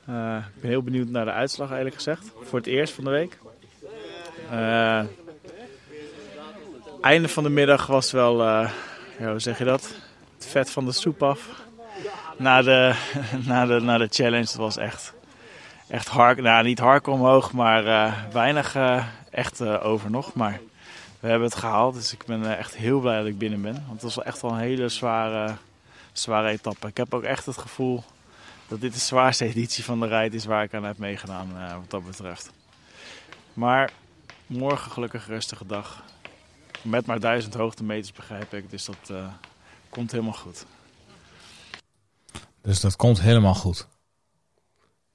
[0.07, 2.33] Eh, ik ben heel benieuwd naar de uitslag eerlijk gezegd.
[2.43, 3.39] Voor het eerst van de week.
[4.51, 5.03] Eh,
[7.01, 8.71] einde van de middag was wel, eh,
[9.19, 9.95] ja, hoe zeg je dat?
[10.35, 11.49] Het vet van de soep af.
[12.37, 12.95] Na de,
[13.47, 15.14] na de, na de challenge, het was echt
[15.89, 18.77] echt hard, nou niet hard omhoog, maar weinig
[19.31, 20.35] echt over nog.
[20.35, 20.61] Maar
[21.27, 23.74] we hebben het gehaald, dus ik ben eh, echt heel blij dat ik binnen ben.
[23.74, 25.57] Want het was echt wel een hele zware,
[26.12, 26.87] zware etappe.
[26.87, 28.05] Ik heb ook echt het gevoel
[28.68, 31.74] dat dit de zwaarste editie van de rijd is waar ik aan heb meegedaan eh,
[31.74, 32.51] wat dat betreft.
[33.53, 33.93] Maar
[34.47, 36.03] morgen gelukkig rustige dag.
[36.83, 39.29] Met maar duizend hoogtemeters begrijp ik, dus dat eh,
[39.89, 40.66] komt helemaal goed.
[42.62, 43.89] Dus dat komt helemaal goed.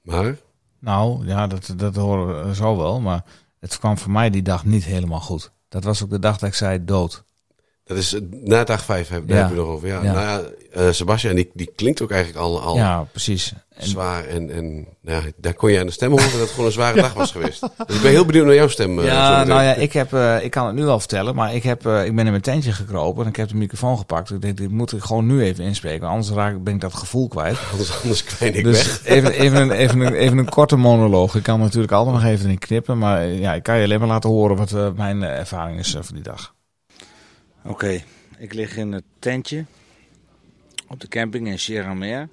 [0.00, 0.36] Maar?
[0.78, 3.00] Nou, ja, dat, dat horen we zo wel.
[3.00, 3.24] Maar
[3.58, 5.52] het kwam voor mij die dag niet helemaal goed.
[5.72, 7.24] Dat was ook de dag dat ik zei dood.
[7.84, 9.42] Dat is na dag vijf, heb, daar Ja.
[9.42, 9.88] heb je nog over.
[9.88, 10.02] Ja.
[10.02, 10.12] Ja.
[10.12, 13.52] Nou ja, eh, Sebastian, die, die klinkt ook eigenlijk al, al Ja, precies.
[13.74, 14.24] En- zwaar.
[14.24, 16.72] En, en nou ja, daar kon je aan de stem horen dat het gewoon een
[16.72, 17.60] zware dag was geweest.
[17.86, 18.98] Dus ik ben heel benieuwd naar jouw stem.
[18.98, 21.62] eh, Ja, nou ja, ik, heb, eh, ik kan het nu al vertellen, maar ik,
[21.62, 24.30] heb, ik ben in mijn tentje gekropen en ik heb de microfoon gepakt.
[24.30, 26.94] Ik denk, dit moet ik gewoon nu even inspreken, anders raak, ik- ben ik dat
[26.94, 27.56] gevoel kwijt.
[27.70, 29.00] Anders, anders kwijn ik dus weg.
[29.04, 31.34] Even, even, een, even, een, even een korte monoloog.
[31.34, 34.08] Ik kan natuurlijk altijd nog even in knippen, maar ja, ik kan je alleen maar
[34.08, 36.54] laten horen wat mijn ervaring is van die dag.
[37.64, 38.02] Oké,
[38.38, 39.64] ik lig in het tentje
[40.88, 42.28] op de camping in Sierra.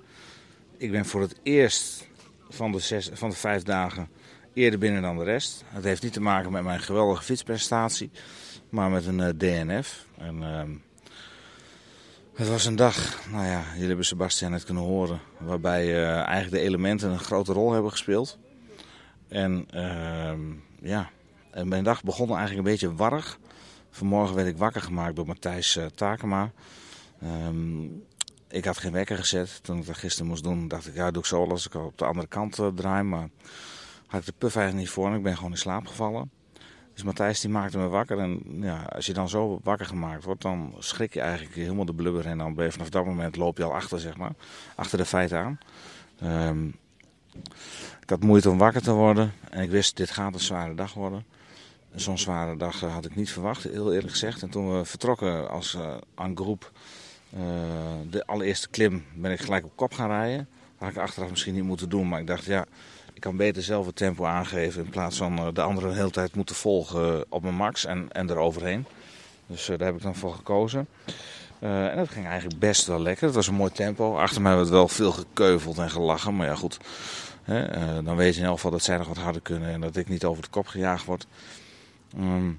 [0.78, 2.08] Ik ben voor het eerst
[2.50, 4.10] van de, zes, van de vijf dagen
[4.54, 5.64] eerder binnen dan de rest.
[5.68, 8.12] Het heeft niet te maken met mijn geweldige fietsprestatie,
[8.70, 10.06] maar met een eh, DNF.
[10.18, 10.72] En, ehm,
[12.36, 16.52] het was een dag, nou ja, jullie hebben Sebastian net kunnen horen, waarbij eh, eigenlijk
[16.52, 18.38] de elementen een grote rol hebben gespeeld.
[19.28, 20.42] En ehm,
[20.82, 21.10] ja,
[21.52, 23.40] en mijn dag begon eigenlijk een beetje warrig.
[23.90, 26.52] Vanmorgen werd ik wakker gemaakt door Matthijs eh, Takema.
[27.22, 27.84] Ehm,
[28.48, 29.64] ik had geen wekker gezet.
[29.64, 31.98] Toen ik dat gisteren moest doen, dacht ik, ja, doe ik zo als ik op
[31.98, 33.04] de andere kant eh, draai.
[33.04, 33.30] Maar
[34.08, 36.32] had ik de puff eigenlijk niet voor en ik ben gewoon in slaap gevallen.
[36.94, 38.20] Dus Matthijs die maakte me wakker.
[38.20, 41.94] En ja, als je dan zo wakker gemaakt wordt, dan schrik je eigenlijk helemaal de
[41.94, 42.26] blubber.
[42.26, 44.32] En dan ben je vanaf dat moment loop je al achter, zeg maar.
[44.76, 45.60] Achter de feiten aan.
[46.20, 46.68] Ehm,
[48.02, 49.34] ik had moeite om wakker te worden.
[49.50, 51.26] En ik wist, dit gaat een zware dag worden.
[51.96, 54.42] Zo'n zware dag eh, had ik niet verwacht, heel eerlijk gezegd.
[54.42, 56.72] En toen we vertrokken als uh, aan groep,
[57.34, 57.42] uh,
[58.10, 60.48] de allereerste klim, ben ik gelijk op kop gaan rijden.
[60.78, 62.66] Had ik achteraf misschien niet moeten doen, maar ik dacht, ja,
[63.14, 66.36] ik kan beter zelf het tempo aangeven in plaats van de anderen de hele tijd
[66.36, 68.86] moeten volgen op mijn max en, en eroverheen.
[69.48, 70.88] Dus daar heb ik dan voor gekozen.
[71.60, 73.26] Eh, en dat ging eigenlijk best wel lekker.
[73.26, 74.18] Het was een mooi tempo.
[74.18, 76.36] Achter mij werd wel veel gekeuveld en gelachen.
[76.36, 76.78] Maar ja, goed.
[77.44, 79.70] Hè, eh, dan weet je in elk geval dat zij nog wat harder kunnen.
[79.70, 81.28] En dat ik niet over de kop gejaagd word.
[82.18, 82.52] Ehm,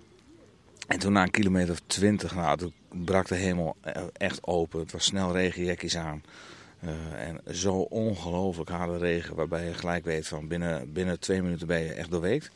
[0.86, 4.80] en toen na een kilometer of twintig, nou, toen brak de hemel e- echt open.
[4.80, 6.22] Het was snel regenjekkies aan.
[6.80, 11.66] Eh, en zo ongelooflijk harde regen, waarbij je gelijk weet van binnen, binnen twee minuten
[11.66, 12.51] ben je echt doorweekt.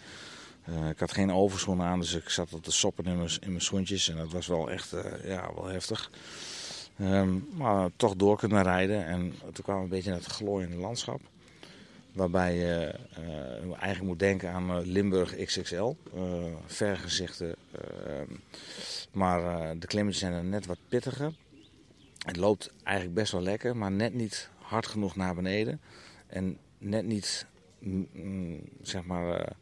[0.69, 3.17] Uh, ik had geen overschoenen aan, dus ik zat op de soppen in
[3.51, 4.09] mijn, schoentjes.
[4.09, 6.11] En dat was wel echt uh, ja, wel heftig.
[7.01, 9.07] Um, maar toch door kunnen rijden.
[9.07, 11.21] En toen kwam een beetje naar het glooiende landschap.
[12.15, 15.93] Waarbij je uh, eigenlijk moet denken aan Limburg XXL.
[16.67, 17.55] vergezichten.
[19.13, 19.41] Maar
[19.79, 21.33] de klimmetjes zijn er net wat pittiger.
[22.19, 25.81] Het loopt eigenlijk best wel lekker, maar net niet hard genoeg naar beneden.
[26.27, 27.47] En net niet,
[27.79, 29.53] mm, zeg maar,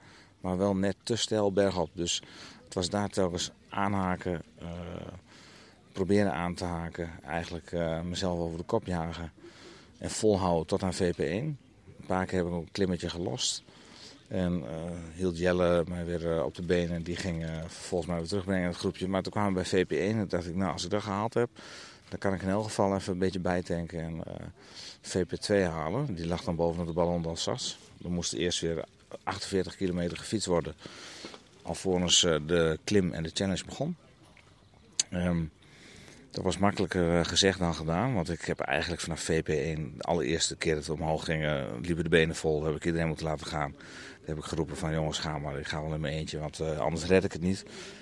[0.41, 1.91] maar wel net te stijl bergop.
[1.93, 2.23] Dus
[2.65, 4.43] het was daar telkens aanhaken,
[5.93, 7.11] proberen aan te haken.
[7.23, 7.73] Eigenlijk
[8.05, 9.33] mezelf over de kop jagen
[9.99, 11.72] en volhouden tot aan VP1.
[12.13, 13.63] Paar keer heb ik ook een klimmetje gelost.
[14.29, 14.67] En uh,
[15.15, 17.03] hield Jelle mij weer op de benen.
[17.03, 19.09] Die ging vervolgens mij weer terugbrengen in het groepje.
[19.09, 21.49] Maar toen kwamen we bij VP1 en dacht ik, nou als ik dat gehaald heb...
[22.09, 24.23] dan kan ik in elk geval even een beetje bijtanken en
[25.03, 26.15] VP2 halen.
[26.15, 27.75] Die lag dan bovenop de ballon d'Alsace.
[27.97, 28.85] We moesten eerst weer
[29.23, 30.75] 48 kilometer gefietst worden.
[31.63, 33.97] Alvorens de klim en de challenge begon.
[35.13, 35.51] Um,
[36.33, 38.15] dat was makkelijker uh, gezegd dan gedaan.
[38.15, 42.11] Want ik heb eigenlijk vanaf VP1, de allereerste keer dat we omhoog gingen, liepen de
[42.11, 42.65] benen vol.
[42.65, 43.71] heb ik iedereen moeten laten gaan.
[43.71, 43.81] Toen
[44.25, 46.39] heb ik geroepen van jongens ga maar, ik ga wel in mijn eentje.
[46.39, 47.61] Want uh, anders red ik het niet.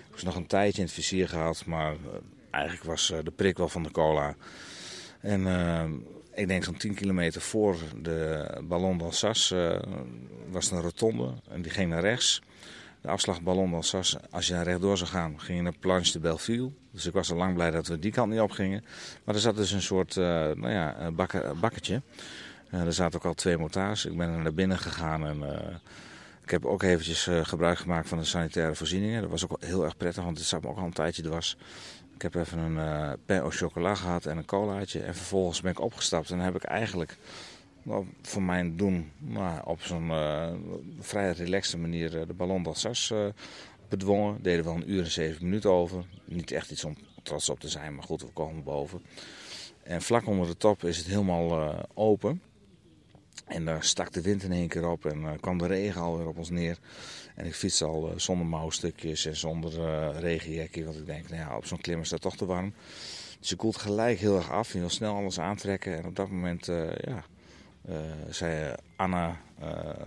[0.09, 1.65] Ik was nog een tijdje in het vizier gehad.
[1.67, 1.95] Maar
[2.51, 4.35] eigenlijk was de prik wel van de cola.
[5.21, 5.47] En
[6.35, 9.85] ik denk zo'n 10 kilometer voor de Ballon d'Alsace
[10.51, 12.43] was een rotonde en die ging naar rechts.
[13.01, 16.19] De afslag Ballon d'Alsace, als je naar rechtdoor zou gaan, ging je naar Planche de
[16.19, 16.71] Belleville.
[16.91, 18.85] Dus ik was al lang blij dat we die kant niet op gingen.
[19.25, 22.03] Maar er zat dus een soort uh, nou ja, bakken, bakketje.
[22.71, 24.05] Er zaten ook al twee motards.
[24.05, 25.43] Ik ben er naar binnen gegaan en
[26.43, 29.21] ik heb ook eventjes gebruik gemaakt van de sanitaire voorzieningen.
[29.21, 31.57] Dat was ook heel erg prettig, want het zat me ook al een tijdje dwars.
[32.15, 35.01] Ik heb even een pain au chocolat gehad en een colaatje.
[35.01, 37.17] En vervolgens ben ik opgestapt en heb ik eigenlijk
[37.91, 40.53] nou, voor mijn doen nou, op zo'n uh,
[40.99, 43.43] vrij relaxte manier de ballon d'Alsace uh,
[43.89, 44.43] bedwongen.
[44.43, 46.05] Deden wel een uur en zeven minuten over.
[46.25, 49.03] Niet echt iets om trots op te zijn, maar goed, we komen boven.
[49.83, 52.43] En vlak onder de top is het helemaal open.
[53.47, 56.39] En daar stak de wind in één keer op en kwam de regen alweer op
[56.39, 56.79] ons neer.
[57.35, 59.73] En ik fiets al zonder mouwstukjes en zonder
[60.19, 60.85] regenjekkie.
[60.85, 62.75] Want ik denk, nou ja, op zo'n klim is dat toch te warm.
[63.41, 64.73] Dus je koelt gelijk heel erg af.
[64.73, 65.97] Je wil snel alles aantrekken.
[65.97, 66.67] En op dat moment,
[67.01, 67.25] ja,
[68.31, 69.41] zei Anna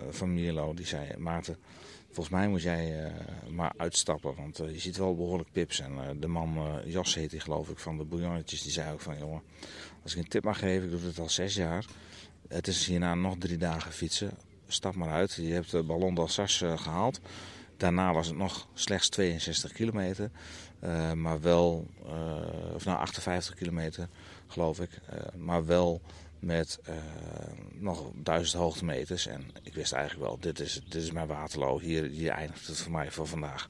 [0.10, 1.58] van Mierlo, die zei, Maarten,
[2.06, 3.12] volgens mij moet jij
[3.50, 4.36] maar uitstappen.
[4.36, 5.80] Want je ziet wel behoorlijk pips.
[5.80, 9.18] En de man, Jos heet hij geloof ik, van de bouillonnetjes, die zei ook van,
[9.18, 9.42] jongen,
[10.04, 11.86] als ik een tip mag geven, ik doe dit al zes jaar.
[12.48, 14.32] Het is hierna nog drie dagen fietsen
[14.74, 15.34] stap maar uit.
[15.34, 17.20] Je hebt de Ballon d'Alsace gehaald.
[17.78, 20.30] Daarna was het nog slechts 62 kilometer.
[21.16, 21.88] Maar wel,
[22.74, 24.08] of nou 58 kilometer
[24.48, 24.90] geloof ik.
[25.38, 26.02] maar wel
[26.44, 26.80] met
[27.80, 29.28] nog duizend hoogtemeters.
[29.28, 31.80] En ik wist eigenlijk wel, dit is, dit is mijn Waterloo.
[31.80, 33.70] Hier, hier eindigt het voor mij voor vandaag.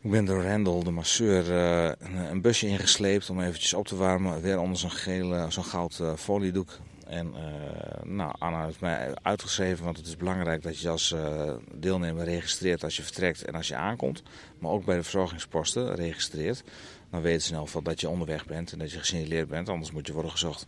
[0.00, 4.40] Ik ben door Rendel, de masseur, een, een, busje ingesleept om eventjes op te warmen.
[4.40, 6.78] Weer onder zo'n geel, zo'n goud foliedoek.
[7.12, 11.52] En uh, nou, Anna heeft mij uitgeschreven, want het is belangrijk dat je als uh,
[11.74, 14.22] deelnemer registreert als je vertrekt en als je aankomt.
[14.58, 16.62] Maar ook bij de verzorgingsposten registreert.
[17.10, 19.90] Dan weten ze in ieder dat je onderweg bent en dat je gesignaleerd bent, anders
[19.90, 20.66] moet je worden gezocht.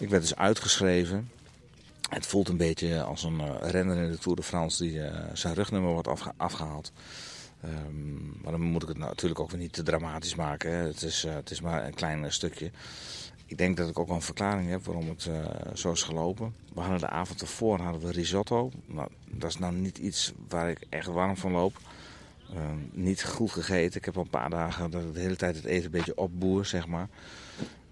[0.00, 1.30] Ik werd dus uitgeschreven.
[2.08, 5.00] Het voelt een beetje als een uh, renner in de Tour de France die
[5.32, 6.92] zijn rugnummer wordt afge afgehaald.
[7.64, 10.70] Um, maar dan moet ik het natuurlijk ook weer niet te dramatisch maken.
[10.70, 10.86] Hè.
[10.86, 12.70] Het, is, het is maar een klein stukje.
[13.46, 15.28] Ik denk dat ik ook wel een verklaring heb waarom het
[15.74, 16.54] zo is gelopen.
[16.74, 18.70] We hadden de avond ervoor hadden we risotto.
[18.86, 21.78] Nou, dat is nou niet iets waar ik echt warm van loop.
[22.54, 22.58] Uh,
[22.92, 23.98] niet goed gegeten.
[23.98, 26.16] Ik heb al een paar dagen dat ik de hele tijd het eten een beetje
[26.16, 27.08] opboer, zeg maar.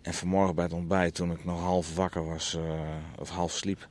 [0.08, 2.80] En vanmorgen bij het ontbijt, toen ik nog half wakker was, uh,
[3.18, 3.88] of half sliep...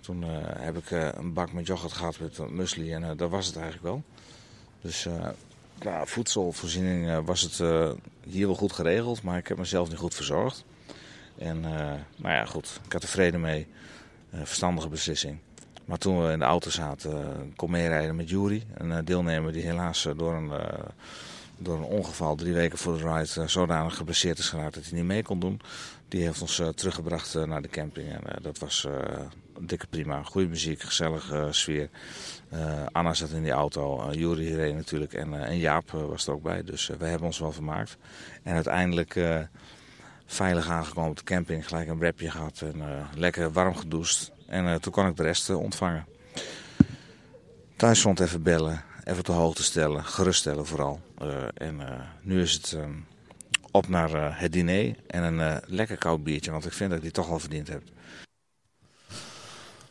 [0.00, 0.22] toen
[0.58, 4.02] heb ik een bak met yoghurt gehad met muesli en dat was het eigenlijk wel.
[4.80, 5.08] Dus
[5.78, 7.56] qua voedselvoorziening was het
[8.24, 10.64] hier wel goed geregeld, maar ik heb mezelf niet goed verzorgd.
[11.38, 13.66] En nou ja, goed, ik had vrede mee.
[14.32, 15.38] Verstandige beslissing.
[15.84, 18.64] Maar toen we in de auto zaten, kon meerijden met Jury.
[18.74, 20.50] Een deelnemer die helaas door een,
[21.58, 25.04] door een ongeval drie weken voor de ride zodanig geblesseerd is geraakt dat hij niet
[25.04, 25.60] mee kon doen.
[26.08, 28.12] Die heeft ons teruggebracht naar de camping.
[28.12, 28.86] En dat was
[29.60, 30.22] dikke prima.
[30.22, 31.88] Goede muziek, gezellige sfeer.
[32.48, 36.42] Eh, Anna zat in die auto, Juri reed natuurlijk en, en Jaap was er ook
[36.42, 36.62] bij.
[36.64, 37.96] Dus wij hebben ons wel vermaakt.
[38.42, 39.20] En uiteindelijk
[40.26, 42.82] veilig aangekomen op de camping, gelijk een wrapje gehad en
[43.14, 44.30] lekker warm gedoucht.
[44.46, 46.06] En toen kon ik de rest ontvangen.
[47.76, 51.00] Thuis stond even bellen, even de hoogte stellen, geruststellen vooral.
[51.54, 51.80] en
[52.22, 52.92] nu is het ehm,
[53.70, 57.12] op naar het diner en een lekker koud biertje, want ik vind dat ik die
[57.12, 57.82] toch al verdiend heb.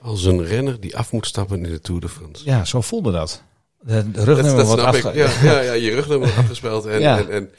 [0.01, 2.45] Als een renner die af moet stappen in de Tour de France.
[2.45, 3.43] Ja, zo voelde dat.
[3.82, 5.11] De, rugnummer wordt afge...
[5.13, 6.86] ja, ja, ja, je rugnummer wordt afgespeeld.
[6.86, 7.18] En, ja.
[7.18, 7.51] En, en,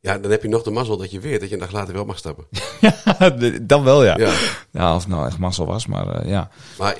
[0.00, 1.94] ja, dan heb je nog de mazzel dat je weet dat je een dag later
[1.94, 2.46] wel mag stappen.
[2.80, 3.30] ja,
[3.62, 4.18] dan wel ja.
[4.18, 4.34] ja.
[4.70, 4.94] ja.
[4.94, 6.50] of nou echt mazzel was, maar uh, ja.
[6.78, 6.96] Maar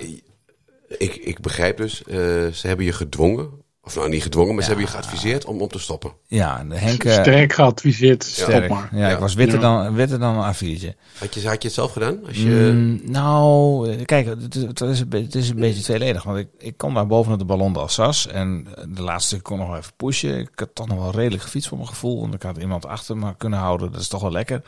[0.99, 2.15] ik, ik begrijp dus, uh,
[2.53, 5.69] ze hebben je gedwongen of nou niet gedwongen, maar ze hebben je geadviseerd om, om
[5.69, 6.13] te stoppen.
[6.27, 7.01] Ja, Henk...
[7.01, 8.89] Sterk geadviseerd, stop maar.
[8.93, 10.97] Ja, ik was witter, Dan, witter dan een A4'tje.
[11.19, 12.27] Had je, had je het zelf gedaan?
[12.27, 12.71] Als je...
[12.75, 16.23] Mm, nou, kijk, het, het, is, het is een beetje tweeledig.
[16.23, 18.31] Want ik, ik kom daar bovenop de ballon d'Alsace.
[18.31, 20.39] En de laatste kon nog even pushen.
[20.39, 22.21] Ik had toch nog wel redelijk gefietst voor mijn gevoel.
[22.21, 23.93] Want ik had iemand achter me kunnen houden.
[23.93, 24.63] Dat is toch wel lekker.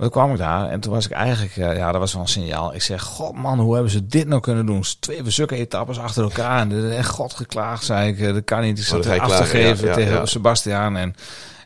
[0.00, 2.22] Maar toen kwam ik daar en toen was ik eigenlijk, uh, ja, dat was wel
[2.22, 2.74] een signaal.
[2.74, 4.84] Ik zeg, god man, hoe hebben ze dit nou kunnen doen?
[5.00, 6.60] Twee zulke etappes achter elkaar.
[6.60, 8.34] En echt god geklaagd, zei ik.
[8.34, 8.78] Dat kan niet.
[8.78, 10.26] Ik zat af te geven ja, ja, tegen ja.
[10.26, 10.96] Sebastiaan.
[10.96, 11.14] En,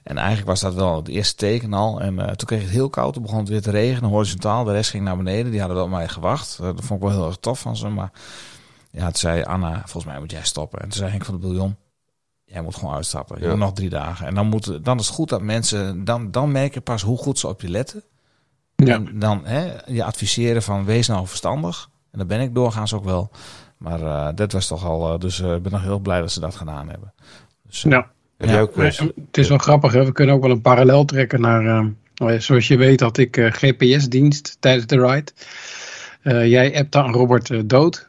[0.02, 2.00] en eigenlijk was dat wel het eerste teken al.
[2.00, 3.12] En uh, toen kreeg het heel koud.
[3.12, 4.64] Toen begon het weer te regenen, horizontaal.
[4.64, 5.50] De rest ging naar beneden.
[5.50, 6.58] Die hadden wel op mij gewacht.
[6.60, 7.88] Dat vond ik wel heel erg tof van ze.
[7.88, 8.10] Maar
[8.90, 10.78] ja, toen zei Anna, volgens mij moet jij stoppen.
[10.78, 11.76] En toen zei Henk van de Biljon,
[12.44, 13.40] jij moet gewoon uitstappen.
[13.40, 14.26] Je moet nog drie dagen.
[14.26, 17.18] En dan, moet, dan is het goed dat mensen, dan, dan merk je pas hoe
[17.18, 18.04] goed ze op je letten.
[18.76, 18.94] Ja.
[18.94, 21.88] En dan hè, je adviseren van wees nou verstandig.
[22.10, 23.30] En dan ben ik doorgaans ook wel.
[23.76, 25.12] Maar uh, dat was toch al.
[25.12, 27.12] Uh, dus ik ben nog heel blij dat ze dat gedaan hebben.
[27.66, 28.10] Dus, ja.
[28.38, 28.60] ja.
[28.60, 29.92] Ook, het is wel grappig.
[29.92, 30.04] Hè?
[30.04, 31.90] We kunnen ook wel een parallel trekken naar.
[32.38, 35.32] zoals je weet had ik GPS-dienst tijdens de ride.
[36.48, 38.08] jij appte aan Robert dood.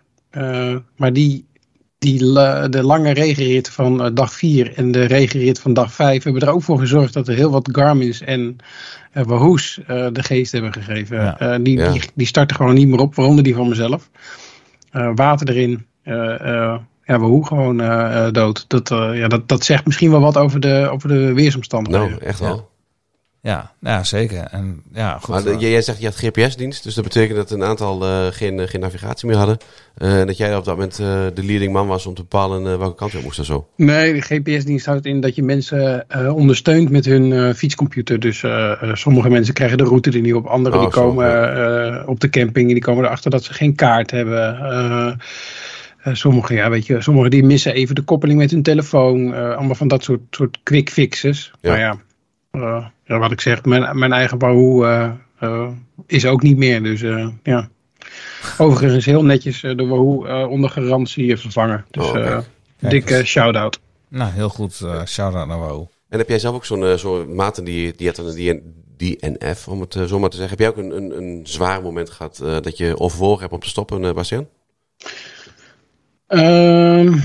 [0.95, 1.45] maar die
[2.05, 2.19] die,
[2.69, 6.63] de lange regenrit van dag 4 en de regenrit van dag 5 hebben er ook
[6.63, 8.57] voor gezorgd dat er heel wat Garmin's en
[9.13, 11.17] uh, Wahoo's uh, de geest hebben gegeven.
[11.17, 11.41] Ja.
[11.41, 11.91] Uh, die, ja.
[11.91, 14.09] die, die, starten gewoon niet meer op, waaronder die van mezelf.
[14.91, 17.77] water erin, ja, Wahoo gewoon
[18.33, 18.65] dood.
[18.67, 22.09] Dat, ja, dat, dat zegt misschien wel wat over de, over de weersomstandigheden.
[22.09, 22.69] Nou, echt wel.
[23.45, 24.47] Ja, ja zeker.
[24.51, 28.03] En, ja, goed, maar jij zegt je had GPS-dienst, dus dat betekent dat een aantal
[28.03, 29.57] uh, geen, geen navigatie meer hadden.
[29.97, 32.79] Uh, en dat jij op dat moment uh, de leading man was om te bepalen
[32.79, 33.67] welke kant je moest en zo.
[33.75, 38.19] Nee, de GPS-dienst houdt in dat je mensen ondersteunt met hun fietscomputer.
[38.19, 38.43] Dus
[38.93, 42.67] sommige mensen krijgen de route er niet op, anderen oh, die komen op de camping
[42.67, 45.19] en die komen erachter dat ze geen kaart hebben.
[46.11, 49.33] Sommigen, ja, weet je, sommigen die missen even de koppeling met hun telefoon.
[49.33, 51.51] allemaal van dat soort, soort quick fixes.
[51.61, 51.69] Ja.
[51.69, 51.97] Maar ja,
[53.05, 55.69] ja, wat ik zeg, mijn, mijn eigen Wahoo uh, uh,
[56.07, 56.83] is ook niet meer.
[56.83, 57.01] Dus
[57.43, 57.69] ja.
[58.57, 61.85] Overigens heel netjes de Wahoo onder garantie vervangen.
[61.91, 62.43] Dus oh, okay.
[62.79, 63.79] dikke shout-out.
[64.07, 64.73] Nou, heel goed.
[65.05, 65.89] shout-out naar Wahoo.
[66.09, 69.97] En heb jij zelf ook zo'n zo'n maten die, die had een DNF, om het
[70.07, 70.57] zo maar te zeggen.
[70.57, 73.69] Heb jij ook een, een, een zwaar moment gehad dat je overwogen hebt om te
[73.69, 74.47] stoppen, uh, Bastian?
[76.27, 77.23] Um,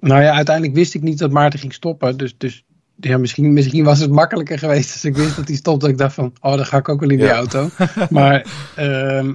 [0.00, 2.16] nou ja, uiteindelijk wist ik niet dat Maarten ging stoppen.
[2.16, 2.64] Dus, dus
[3.00, 5.88] ja, misschien, misschien was het makkelijker geweest als ik wist dat hij stopte.
[5.88, 7.68] Ik dacht van, oh, dan ga ik ook wel in die auto.
[8.10, 8.46] maar
[8.78, 9.30] uh,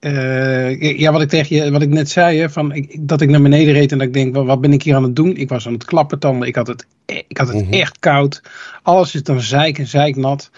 [0.00, 3.28] uh, ja, wat ik tegen je, wat ik net zei, hè, van, ik, dat ik
[3.28, 5.36] naar beneden reed en dat ik denk, wat ben ik hier aan het doen?
[5.36, 7.72] Ik was aan het klappertanden, ik had het, e, ik had het mm -hmm.
[7.72, 8.42] echt koud.
[8.82, 10.50] Alles is dan zeik en zeiknat.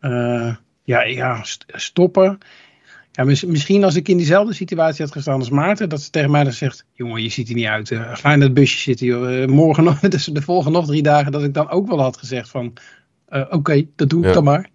[0.00, 2.38] Uh, ja, ja, stoppen.
[3.16, 6.44] Ja, misschien als ik in diezelfde situatie had gestaan als Maarten, dat ze tegen mij
[6.44, 7.90] dan zegt: Jongen, je ziet er niet uit.
[7.90, 9.06] Uh, ga in dat busje zitten.
[9.06, 9.30] Joh.
[9.30, 12.16] Uh, morgen nog, dus de volgende nog drie dagen, dat ik dan ook wel had
[12.16, 12.72] gezegd: van
[13.28, 14.32] uh, Oké, okay, dat doe ik ja.
[14.32, 14.70] dan maar.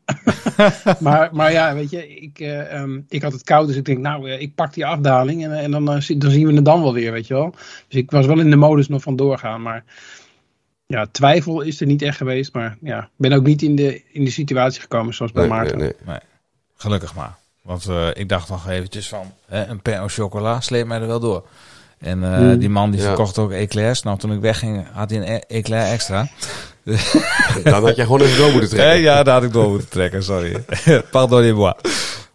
[0.99, 1.29] maar.
[1.35, 2.39] Maar ja, weet je, ik,
[2.73, 5.71] um, ik had het koud, dus ik denk: Nou, ik pak die afdaling en, en
[5.71, 7.51] dan, dan zien we het dan wel weer, weet je wel.
[7.87, 9.61] Dus ik was wel in de modus nog van doorgaan.
[9.61, 9.83] Maar
[10.87, 12.53] ja, twijfel is er niet echt geweest.
[12.53, 15.51] Maar ja, ik ben ook niet in de, in de situatie gekomen zoals bij nee,
[15.51, 15.77] Maarten.
[15.77, 16.19] Nee, nee.
[16.75, 17.39] Gelukkig maar.
[17.61, 21.19] Want uh, ik dacht nog eventjes van, hè, een pain chocola sleept mij er wel
[21.19, 21.45] door.
[21.97, 22.57] En uh, mm.
[22.57, 23.05] die man die ja.
[23.05, 24.03] verkocht ook eclairs.
[24.03, 26.27] Nou, toen ik wegging had hij een e eclair extra.
[27.63, 29.01] Dan had jij gewoon even door moeten trekken.
[29.01, 30.63] ja, daar had ik door moeten trekken, sorry.
[31.11, 31.73] Pardon bois.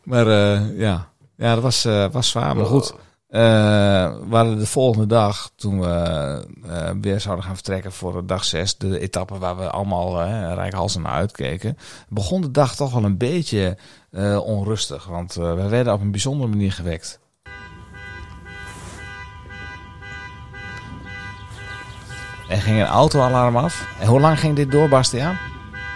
[0.02, 1.08] Maar uh, ja.
[1.36, 2.56] ja, dat was, was zwaar.
[2.56, 2.94] Maar goed,
[3.28, 6.46] we hadden de volgende dag, toen we
[7.00, 11.12] weer zouden gaan vertrekken voor dag 6, de etappe waar we allemaal uh, rijkhalsend naar
[11.12, 11.76] uitkeken,
[12.08, 13.76] begon de dag toch wel een beetje
[14.44, 15.06] onrustig.
[15.06, 17.20] Want we werden op een bijzondere manier gewekt.
[22.48, 23.88] Er ging een autoalarm af.
[24.00, 25.38] En hoe lang ging dit door, Bastiaan?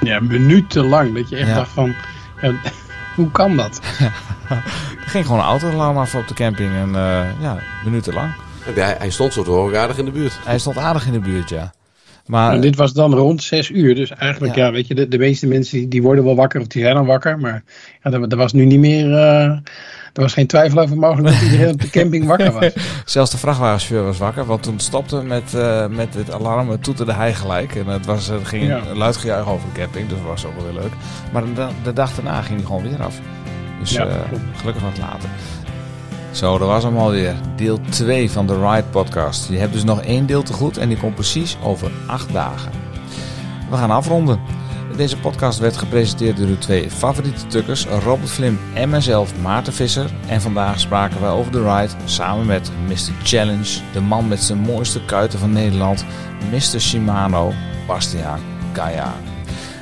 [0.01, 1.15] Ja, minutenlang.
[1.15, 1.55] Dat je echt ja.
[1.55, 1.95] dacht van...
[3.15, 3.81] Hoe kan dat?
[5.05, 8.33] er ging gewoon een autoalarm af op de camping en uh, ja, minutenlang.
[8.75, 10.39] Hij, hij stond zo te horen aardig in de buurt.
[10.45, 11.73] Hij stond aardig in de buurt, ja.
[12.27, 13.95] Maar, en dit was dan rond zes uur.
[13.95, 16.83] Dus eigenlijk, ja, weet je, de, de meeste mensen die, worden wel wakker of die
[16.83, 17.39] zijn al wakker.
[17.39, 17.63] Maar
[18.03, 19.09] ja, er, er was nu niet meer.
[19.09, 19.59] Uh,
[20.13, 22.73] er was geen twijfel over mogelijk dat iedereen op de camping wakker was.
[23.05, 27.35] Zelfs de vrachtwagenchauffeur was wakker, want toen stopte met, uh, met het alarm, toeterde hij
[27.35, 27.75] gelijk.
[27.75, 28.83] En het, was, het ging ja.
[28.95, 30.93] luid gejuich over de camping, dus dat was ook wel weer leuk.
[31.33, 33.19] Maar de, de dag daarna ging hij gewoon weer af.
[33.81, 34.13] Dus ja, uh,
[34.57, 35.29] gelukkig wat later.
[36.31, 37.35] Zo, dat was hem alweer.
[37.57, 39.49] Deel 2 van de Ride Podcast.
[39.49, 42.73] Je hebt dus nog één deel te goed en die komt precies over acht dagen.
[43.71, 44.41] We gaan afronden.
[45.01, 50.11] Deze podcast werd gepresenteerd door de twee favoriete tukkers, Robert Flim en mijzelf, Maarten Visser.
[50.27, 53.13] En vandaag spraken we over de ride samen met Mr.
[53.23, 56.05] Challenge, de man met zijn mooiste kuiten van Nederland,
[56.51, 56.81] Mr.
[56.81, 57.53] Shimano,
[57.87, 58.41] Bastiaan
[58.73, 59.15] Kaya.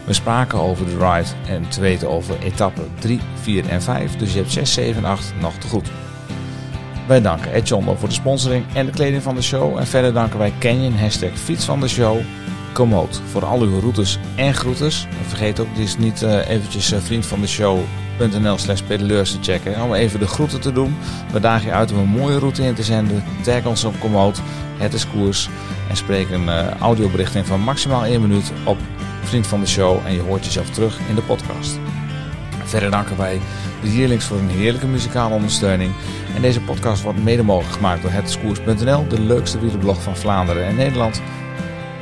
[0.07, 4.33] We spraken over de ride en te weten over etappen 3, 4 en 5, dus
[4.33, 5.91] je hebt 6, 7 en 8 nog te goed.
[7.07, 9.79] Wij danken Ed John voor de sponsoring en de kleding van de show.
[9.79, 12.21] En verder danken wij Canyon, hashtag fiets van de show,
[12.79, 15.07] Komoot voor al uw routes en groetes.
[15.11, 19.39] En vergeet ook dus niet uh, eventjes uh, vriend van de show.nl slash pedaleurs te
[19.41, 19.83] checken.
[19.83, 20.97] Om even de groeten te doen.
[21.33, 23.25] We dagen je uit om een mooie route in te zenden.
[23.43, 24.41] Tag ons op Komoot,
[24.77, 25.49] het is koers.
[25.89, 28.79] En spreek een uh, audiobericht in van maximaal 1 minuut op
[29.23, 30.07] vriend van de show.
[30.07, 31.79] En je hoort jezelf terug in de podcast.
[32.65, 33.41] Verder danken wij
[33.83, 35.93] de Yearlings voor een heerlijke muzikale ondersteuning.
[36.35, 40.77] En deze podcast wordt mede mogelijk gemaakt door hetskoers.nl, de leukste wielerblog van Vlaanderen en
[40.77, 41.21] Nederland.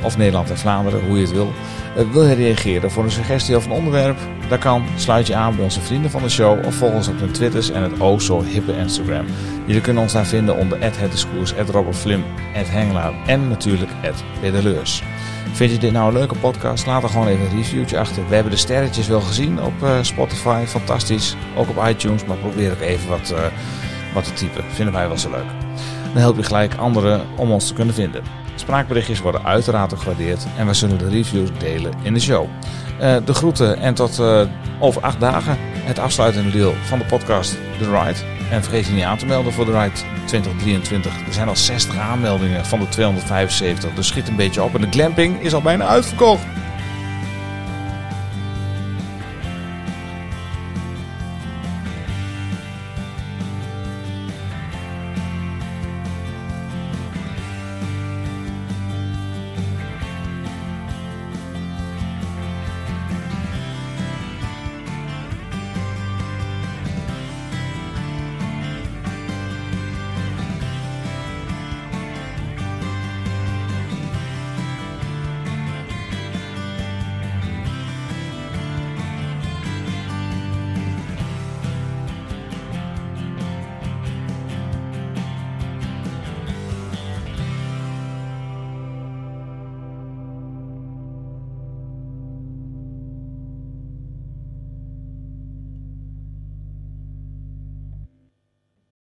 [0.03, 1.53] Of Nederland en Vlaanderen, hoe je het wil.
[1.97, 4.17] Uh, wil je reageren voor een suggestie of een onderwerp?
[4.49, 4.85] Dat kan.
[4.95, 7.69] Sluit je aan bij onze vrienden van de show of volg ons op hun Twitters
[7.69, 9.25] en het o zo hippe Instagram.
[9.65, 12.23] Jullie kunnen ons daar vinden onder @hetdiscours, @robertflim,
[12.53, 13.91] @hengelaar en natuurlijk
[14.41, 15.03] @pedaleurs.
[15.51, 16.85] Vind je dit nou een leuke podcast?
[16.85, 18.27] Laat er gewoon even een reviewtje achter.
[18.27, 21.35] We hebben de sterretjes wel gezien op uh, Spotify, fantastisch.
[21.55, 23.39] Ook op iTunes, maar probeer ook even wat, uh,
[24.13, 24.63] wat te typen.
[24.63, 25.66] Vinden wij wel zo leuk.
[26.13, 28.23] Dan help je gelijk anderen om ons te kunnen vinden.
[28.55, 32.45] Spraakberichtjes worden uiteraard gewaardeerd en we zullen de reviews delen in de show.
[33.01, 34.21] Uh, de groeten en tot
[34.79, 38.19] over acht dagen het afsluitende deel van de podcast The Ride.
[38.51, 39.95] En vergeet je niet aan te melden voor de Ride
[40.25, 41.11] 2023.
[41.27, 44.75] Er zijn al 60 aanmeldingen van de 275, dus schiet een beetje op.
[44.75, 46.43] En de glamping is al bijna uitverkocht.